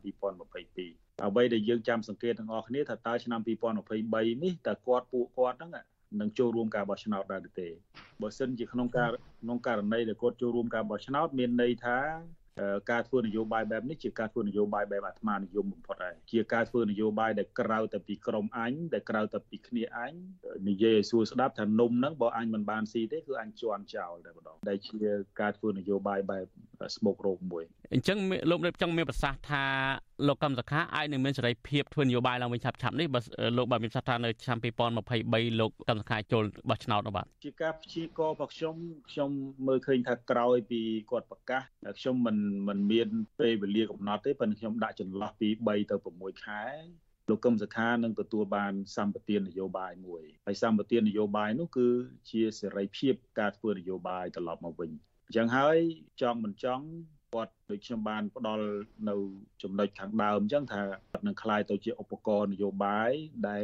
[0.63, 5.71] 2022អ្វីដែលយើងចាំសង្កេតទាំងអស់គ្នាថាតើឆ្នាំ2023នេះតើគាត់ពួកគាត់ហ្នឹង
[6.21, 7.69] នឹងចូលរួមការបោះឆ្នោតដែរឬទេ
[8.21, 9.09] បើសិនជាក្នុងការ
[9.41, 11.99] ក្នុងករណីដែលគាត់ចូលរួមការបោះឆ្នោតមានន័យថា
[12.91, 20.13] ការធ្វើនយោបាយបែបនេះជាការធ្វើនយោបាយបែបអាត្មានិយមបំផុតហើយជាការធ្វើនយោបាយដែលក្រៅតែពីក្រមអញដែលក្រៅតែពីគ្នាអញ
[20.69, 24.97] និយាយឲ្យសួរស្ដាប់ថានំហ្នឹងបើអញមិនបានស៊ីទេគឺអញជន់ចោលតែម្ដងដែលជា
[25.41, 26.45] ការធ្វើនយោបាយបែប
[26.95, 27.63] ស្មុករោគមួយ
[27.93, 28.17] អញ្ចឹង
[28.49, 29.63] លោកនេះចង់មានប្រសាសន៍ថា
[30.27, 33.19] លោកកម្មសខាអាចនឹងមានសេរីភាពធ្វើនយោបាយឡើងវិញឆាប់ឆាប់នេះបើ
[33.57, 38.75] លោកបាទមានប្រសាសន៍ថានៅឆ្នាំ2023លោកកម្មសខាចូលបោះឆ្នោតនោះបាទជាការព្យាករណ៍របស់ខ្ញុំ
[39.09, 39.29] ខ្ញុំ
[39.67, 40.81] មើលឃើញថាក្រោយពី
[41.11, 41.61] គាត់ប្រកាស
[41.99, 43.09] ខ្ញុំមិនមិនមាន
[43.39, 46.63] ពេលវេលាកំណត់ទេប៉ុន្តែខ្ញុំដាក់ចន្លោះពី3ទៅ6ខែ
[47.29, 51.88] លោកកឹមសុខានឹងទទួលបានសម្បទាននយោបាយមួយហើយសម្បទាននយោបាយនោះគឺ
[52.31, 55.76] ជាសេរីភាពការធ្វើនយោបាយត្រឡប់មកវិញអ ញ្ចឹងហើយ
[56.22, 56.84] ចង់មិនចង់
[57.34, 58.66] គាត់ដូចខ្ញុំបានផ្ដល់
[59.09, 59.14] នៅ
[59.62, 60.80] ចំណុចខាងដើមអញ្ចឹងថា
[61.11, 63.11] គាត់នឹងคล้ายទៅជាឧបករណ៍នយោបាយ
[63.48, 63.62] ដែល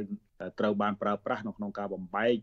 [0.61, 2.35] ត្រូវបានប្រើប្រាស់នៅក្នុងការបំបែក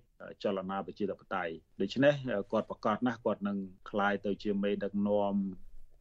[0.43, 2.13] ចលនាប្រជាធិបតេយ្យដូច្នេះ
[2.51, 3.57] គាត់ប្រកាសណាស់គាត់នឹង
[3.89, 5.33] คล้ายទៅជាមេដឹកនាំ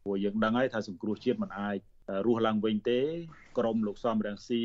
[0.03, 1.77] ព្រោះយើងដឹងហើយថាសង្គ្រោះជាតិមិនអាច
[2.27, 3.01] រស់ឡើងវិញទេ
[3.58, 4.64] ក្រមលោកសំរងស៊ី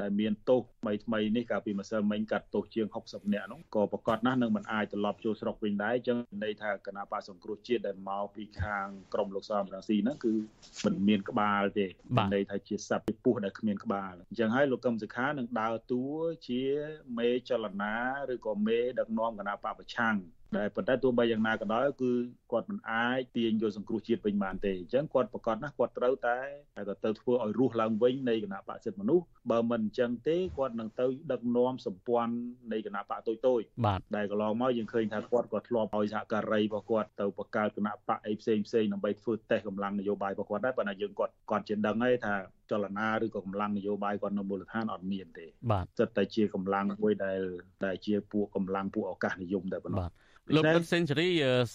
[0.00, 10.34] ដែលមានទោសថ្មីថ្មីនេះកាលពីម្សិលមិញកាត់ទោសជាង60នាក់នោះក៏ប្រកាសណាស់នឹងមិនអាចត្រឡប់ចូលស្រុកវិញដែរអញ្ចឹងន័យថាគណៈបកសង្គ្រោះជាតិដែលមកពីខាងក្រមលោកសំរងស៊ីហ្នឹងគឺ
[10.84, 11.86] មិនមានក្បាលទេ
[12.34, 16.04] ន័យថាជាសត្វពីពោះដែលគ្មានក្បាលអញ្ចឹងហើយលោកកឹមសុខានឹងដើរតួ
[16.48, 16.62] ជា
[17.18, 17.94] មេចលនា
[18.32, 20.16] ឬក៏មេដឹកនាំគណៈបកប្រឆាំង
[20.58, 22.10] ដែលប៉ុន្តែទោះបីយ៉ាងណាក៏ដោយគឺ
[22.52, 26.38] គាត់មិនអាចទាញយកសង្គ្រោះជាតិវិញបានទេអញ្ចឹងគាត់ប្រកាសណាស់គាត់ត្រូវតែ
[26.76, 32.34] តែទៅធ្វើឲ្យរស់ឡើងវិញនៃគណៈបកសិទ្ធិមនុស្សបើមិនអញ្ចឹងទេគាត់នឹងទៅដឹកនាំសម្ព័ន្ធ
[32.72, 42.34] នៃគណៈបកតូចតូចបាទដែលកន្លងមកយើងឃើញថាគាត់ក៏ធ្លាប់ឲ្យសហការីរបស់គាត់ទៅបង្កើតគណៈបកអីផ្សេងផ្សេងដើម្បីធ្វើតេស្តកម្លាំងនយោបាយរបស់គាត់ដែរប៉ុន្តែយើងគាត់គាត់ជាដឹងហើយថា
[42.70, 47.40] ចលនាឬក៏កម្លាំងនយោបាយគាត់នៅមូលដ្ឋានអត់មានទេបាទសិតតែជាកម្លាំងមួយដែល
[47.84, 50.12] ដែលជាពួកកម្លាំងពួកឱកាសនិយមតែប៉ុណ្ណោះបាទ
[50.54, 51.28] លោកដិតសេនស៊ូរី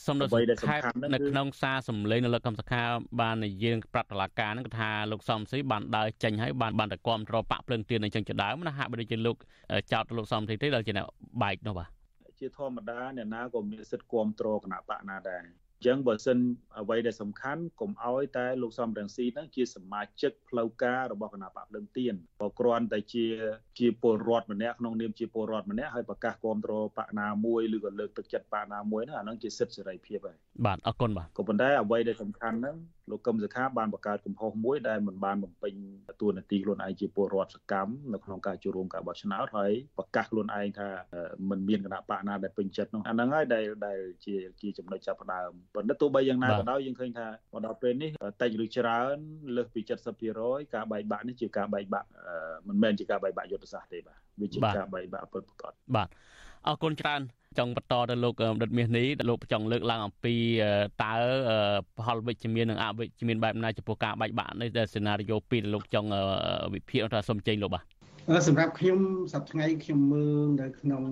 [0.06, 0.26] សូមនៅ
[0.68, 0.82] ខេប
[1.14, 2.84] នៅក្នុងសារសម្លេងនៅលើកម្មសខា
[3.22, 9.36] បាននិយាយប្រាប់តឡាការហ្នឹងគឺថាលោកសំស៊ីបានដើរចេញហើយបានបានតែគាំទ្របាក់ភ្លើងទៀនអញ្ចឹងជាដើមណាហាក់បីដូចជាលោក
[9.92, 11.08] ចោតលោកសំស៊ីទេដែលជាអ្នក
[11.42, 11.90] បែកនោះបាទ
[12.40, 15.42] ជាធម្មតាអ្នកណាក៏មានសិទ្ធិគ្រប់គ្រងគណៈបកណាដែរ
[15.78, 16.38] អញ្ចឹងបើសិន
[16.80, 23.26] អ្វីដែលសំខាន់កុំឲ្យតែលោកសំរងស៊ីហ្នឹងជាសមាជិកផ្លូវការរបស់គណៈបកភ្លឹងទៀនបើគ្រាន់តែជា
[23.80, 32.76] ជាពលរដ្ឋម្នាក់ក្នុងនាមជាពលរដ្ឋម្នាក់ហើយប្រកាសគ្រប់គ្រងបកណាមួយឬក៏លើកទឹកចិត្តបកណាមួយហ្នឹងអាហ្នឹងជាសិទ្ធិសេរីភាពហើយបាទអរគុណបាទក៏ប៉ុន្តែអ្វីដែលសំខាន់ហ្នឹង
[33.10, 35.74] លោកកឹមសុខាបានបង្កើតកំហុសមួយដែលមិនបានបំពេញ
[36.22, 40.90] តួនាទីខ្លួនឯងជាពលរដ្ឋសកម្មនៅក្នុងការចូលរួមការបោះឆ្នោតហើយប្រកាសខ្លួនឯងថា
[41.50, 48.10] មិនមានគណៈបកណាដែលពេញចិត្តនោះអាហ្នឹងហើយដែលដែលជាជាចំណុចចាប់ផ្ដើមប៉ុន្តែទោះបីយ៉ាងណាក៏ដោយយើងឃើញថាមកដល់ពេលនេះ
[48.42, 49.16] តិចឬច្រើន
[49.56, 49.82] លើសពី
[50.28, 52.08] 70%ការបែកបាក់នេះជាការបែកបាក់
[52.68, 56.08] មិនមែនជាការបែកបាក់យុទ្ធសាស្ត្រទេបាទវាជាការបែកបាក់ពិតប្រាកដបាទ
[56.68, 57.22] អរគុណច្រើន
[57.58, 60.36] ចង់បន្តទៅលោកដិតមាសនេះលោកចង់លើកឡើងអំពី
[61.04, 61.14] តើ
[62.06, 66.10] ផលវិជ្ជមាននិងអវិជ្ជមានបែបណាចំពោះការបែកបាក់នេះដែលសេណារីយ៉ូ2ដែលលោកចង់
[66.74, 67.86] វិភាគថាសូមចេញលោកបាទ
[68.48, 69.00] សម្រាប់ខ្ញុំ
[69.34, 71.04] សប្តាហ៍ថ្ងៃខ្ញុំមើលនៅក្នុង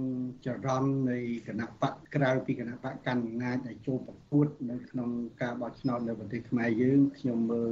[0.46, 5.10] ចរន្តនៃគណៈបកក្រៅពីគណៈបកកណ្ដាលអំណាចដែលចូលប្រកួតនៅក្នុង
[5.42, 7.72] ការបោះឆ្នោតនៅប្រទេសខ្មែរយើងខ្ញុំមើល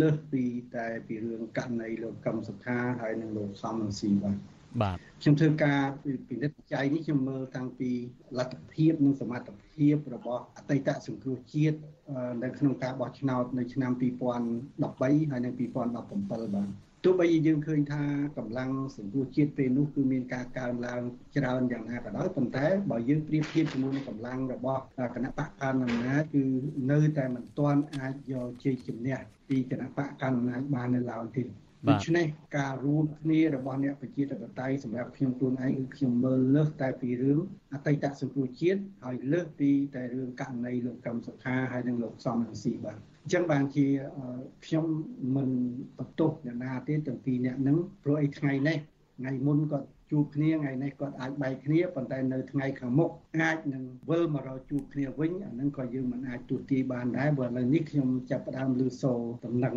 [0.00, 0.44] លើសពី
[0.76, 4.36] តែពីរឿងករណីលោកកឹមសុខាហើយនិងលោកសំរងស៊ីបាទ
[4.80, 5.80] បាទខ្ញុំធ្វើការ
[6.28, 7.90] ពិនិត្យវិច័យនេះខ្ញុំមើលតាំងពី
[8.38, 11.76] លទ្ធភាពនិងសមត្ថភាពរបស់អតីតសង្គ្រោះជាតិ
[12.42, 16.68] នៅក្នុងការបោះឆ្នោតនៅឆ្នាំ2013ហើយនិង2017បាទ
[17.04, 18.02] ទោះបីយើងឃើញថា
[18.38, 21.02] កម្លាំងសង្គ្រោះជាតិពេលនោះគឺមានការកើនឡើង
[21.36, 24.82] ច្រើនយ៉ាងណាក៏ដោយប៉ុន្តែបើយើងប្រៀបធៀបជាមួយនឹងកម្លាំងរបស់
[25.14, 26.44] គណៈបកកណ្ដាលអំណាចគឺ
[26.90, 29.16] នៅតែមិនទាន់អាចយកជ័យជំនះ
[29.48, 31.42] ពីគណៈបកកណ្ដាលអំណាចបាននៅឡើយទេ
[31.90, 32.26] ដូច្នេះ
[32.58, 37.40] ការរួមគ្នារបស់អ្នកប្រជាធិបតេយ្យសម្រាប់ខ្ញុំខ្លួនឯងគឺខ្ញុំមើលលើសតែពីរឿង
[37.74, 43.86] អតីតសង្គ្រោះជាតិហើយលើសពីតែរឿងករណីលោកកឹមសុខាហើយនិងលោកសំរងស៊ីបាទអញ្ចឹងបានជា
[44.66, 44.86] ខ្ញុំ
[45.36, 45.50] មិន
[45.98, 48.78] បន្ទោសអ្នកណាទេទាំងពីរអ្នកហ្នឹងព្រោះអីថ្ងៃនេះ
[49.18, 53.10] ថ្ងៃមុនគាត់ ជួបគ្នាថ្ងៃនេះគាត់អាចបែកគ្នាប៉ុន្តែនៅថ្ងៃខាងមុខ
[53.40, 59.12] អាចនឹងវិលមករកជួបគ្នាវិញអានឹងក៏យើងមិនអាចទូទាយបានដែរបើឥឡូវនេះខ្ញុំចាប់ផ្ដើមលើសូ
[59.44, 59.76] តំណែង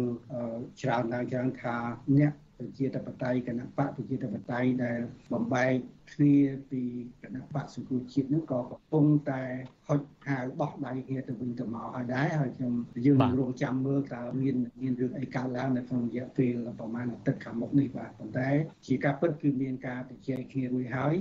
[0.81, 1.75] ច្រើនឡើងច្រើនថា
[2.17, 4.99] អ្នកប្រជាធិបតេយ្យគណៈបកប្រជាធិបតេយ្យដែល
[5.33, 5.73] បំបែក
[6.13, 6.36] គ្នា
[6.71, 6.81] ពី
[7.23, 9.43] គណៈបកសង្គមជាតិនឹងក៏កំពុងតែ
[9.88, 12.73] ហុចហាវបោះដៃគ្នាទៅវិញទៅមកហើយដែរហើយខ្ញុំ
[13.05, 18.49] យើងរងចាំមើលតើមានមានរឿងអីកើតឡើងនៅក្នុងរយៈពេលប្រហែលអាទិត្យខាងមុខនេះបាទប៉ុន្តែ
[18.88, 21.15] ជាការពិតគឺមានការជជែកគ្នារួចហើយ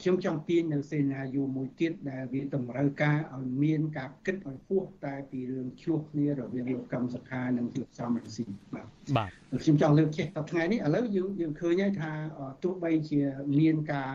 [0.00, 8.44] ខ្ញុំចង់ទាញនៅសេណារីយ៉ូមួយទៀតដែលវាតម្រូវការឲ្យមានការគិតឲ្យពោះតែពីរឿងឆ្លោះគ្នារវាងលោកកម្មសខានិងលោកសំរងស៊ី
[8.74, 8.86] បាទ
[9.16, 9.30] បាទ
[9.62, 12.12] ខ្ញុំចង់លើកចេះដល់ថ្ងៃនេះឥឡូវយើងយើងឃើញហើយថា
[12.64, 13.20] ទោះបីជា
[13.60, 14.12] មានការ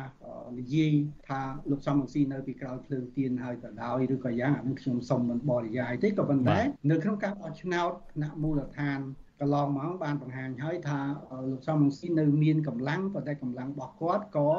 [0.59, 0.93] និយាយ
[1.27, 6.59] ថាលោកសំរងស៊ីនៅពីក្រោយភ្លើងទៀនហើយក៏ដោយឬក៏យ៉ាងអានឹងខ្ញុំសុំមិនបរិយាយទេក៏ប៉ុន្តែ
[6.91, 8.99] នៅក្នុងការបោះឆ្នោតថ្នាក់មូលដ្ឋាន
[9.41, 10.99] កន្លងមកបានបង្ហាញហើយថា
[11.51, 14.51] លោកសំរងស៊ីនៅមានកម្លាំងប៉ុន្តែកម្លាំងរបស់គាត់ក៏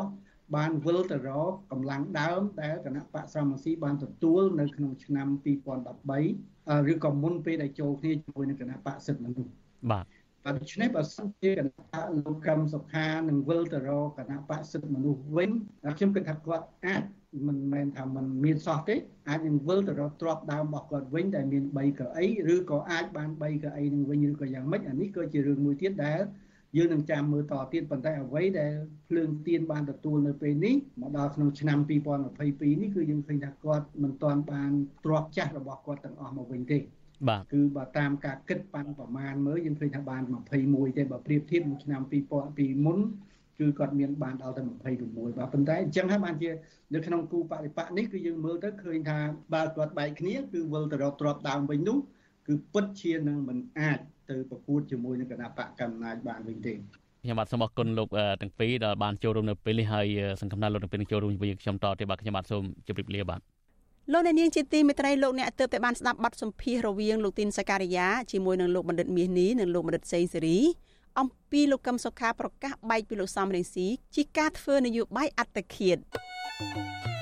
[0.56, 5.28] បានវិលទៅរកកម្លាំងដើមដែលគណៈបកសំរងស៊ីបានទទួលនៅក្នុងឆ្នាំ
[6.04, 9.52] 2013ឬក៏មុនពេលដែលចូលគ្នាជាមួយនឹងគណៈបកសិទ្ធិមនុស្ស
[9.90, 10.04] បាទ
[10.46, 15.50] ដូច្នេះបើសិនជាគណៈបកលោកកឹមសុខានឹងវិលទៅរកគណៈបកសិទ្ធិមនុស្សវិញ
[15.96, 17.02] ខ្ញុំគិតថាគាត់អាច
[17.46, 18.96] មិនមែនថាมันមានសោះទេ
[19.28, 26.20] អាចនឹងវិលទៅរកទ្របដើមរបស់គាត់វិញដែលមាន3កៅអីឬក៏អាចបាន3កៅអីនឹងវិញឬក៏យ៉ាងម៉េចអានេះក៏ជារឿងមួយទៀតដែល
[26.76, 28.72] យើងនឹងចាំមើលតទៀតប៉ុន្តែអ្វីដែល
[29.08, 34.70] ភ្លើងទៀនបានទទួលនៅពេលនេះមកដល់ក្នុងឆ្នាំ2022នេះគឺយើងឃើញថាគាត់មិនទាន់បាន
[35.04, 36.78] ទ្របចាស់របស់គាត់ទាំងអស់មកវិញទេ
[37.28, 40.22] បាទគឺបើតាមការគិតប៉ាន់ប្រមាណមើលយើងឃើញថាបាន
[40.60, 42.00] 21ទេបើប្រៀបធៀបនឹងឆ្នាំ
[42.30, 42.98] 2000ពីមុន
[43.60, 44.62] គឺគាត់មានបានដល់ទៅ
[45.00, 46.50] 26បាទប៉ុន្តែអញ្ចឹងហើយបានជា
[46.94, 49.18] នៅក្នុងគូបរិបៈនេះគឺយើងមើលទៅឃើញថា
[49.54, 51.98] បើគាត់បែកគ្នាគឺវិលទៅរកទ្របដើមវិញនោះ
[52.46, 53.98] គឺពិតជានឹងមិនអាច
[54.30, 58.08] ទៅប្រកួតជាមួយនឹងគណៈបកកណ្ដាលបានវិញទេខ្ញុំបាទសូមអរគុណលោក
[58.40, 60.06] ទាំងពីរដែលបានចូលរួមនៅពេលនេះហើយ
[60.40, 63.40] សង្ឃឹមថាលោកទាំងពីរនឹងចូលរួមជាមួយខ្ញុំតទៀតបាទខ្ញុំបាទសូមជម្រាបលាបាទ
[64.12, 70.58] លោកអ្នកនាងជាទីមេត្រីលោកអ្នកទើបតែបានស្ដាប់បទសម្ភាសរវាងលោកទីនសការីយ៉ាជាមួយនឹងលោកបណ្ឌិតមាសនេះនិងលោកបណ្ឌិតសេងសេរី
[71.18, 75.96] អំពីលោកកឹមសុខាប្រកាសបែកពីលោកសំរងស៊ីជាការធ្វើនយោបាយអត្តឃាត
[76.58, 77.17] thank you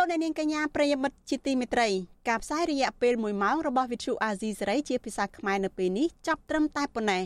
[0.00, 1.88] លោកអ្នកនាងកញ្ញាប្រិយមិត្តជាទីមេត្រី
[2.28, 7.22] ការផ្សាយរយៈពេល1ម៉ោងរបស់វិទ្យុអាស៊ីសេរីជាភាសាខ្មែរនៅពេលនេះចាប់ត្រឹមតែប៉ុណ្ណេះ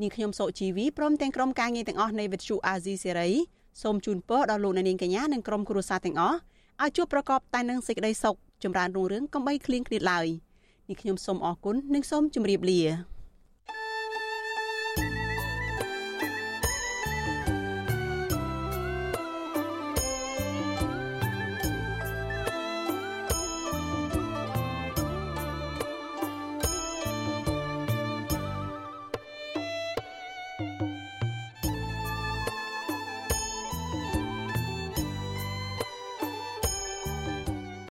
[0.00, 3.30] នាងខ្ញុំសុជីវីព្រមទាំងក្រុមការងារទាំងអស់នៃវិទ្យុអាស៊ីសេរី
[3.82, 6.38] សូមជូនពរដល់លោកអ្នកនាងកញ្ញានិងក្រុមគ្រួសារទាំងអស់
[6.82, 10.26] ឲ្យជួបប្រកបតែនឹងសេចក្តីសុខចម្រើនរុងរឿងកំបីគ្លៀងគ្លាតឡើយ
[10.88, 13.11] នេះខ្ញុំសូមអរគុណនិងសូមជម្រាបលា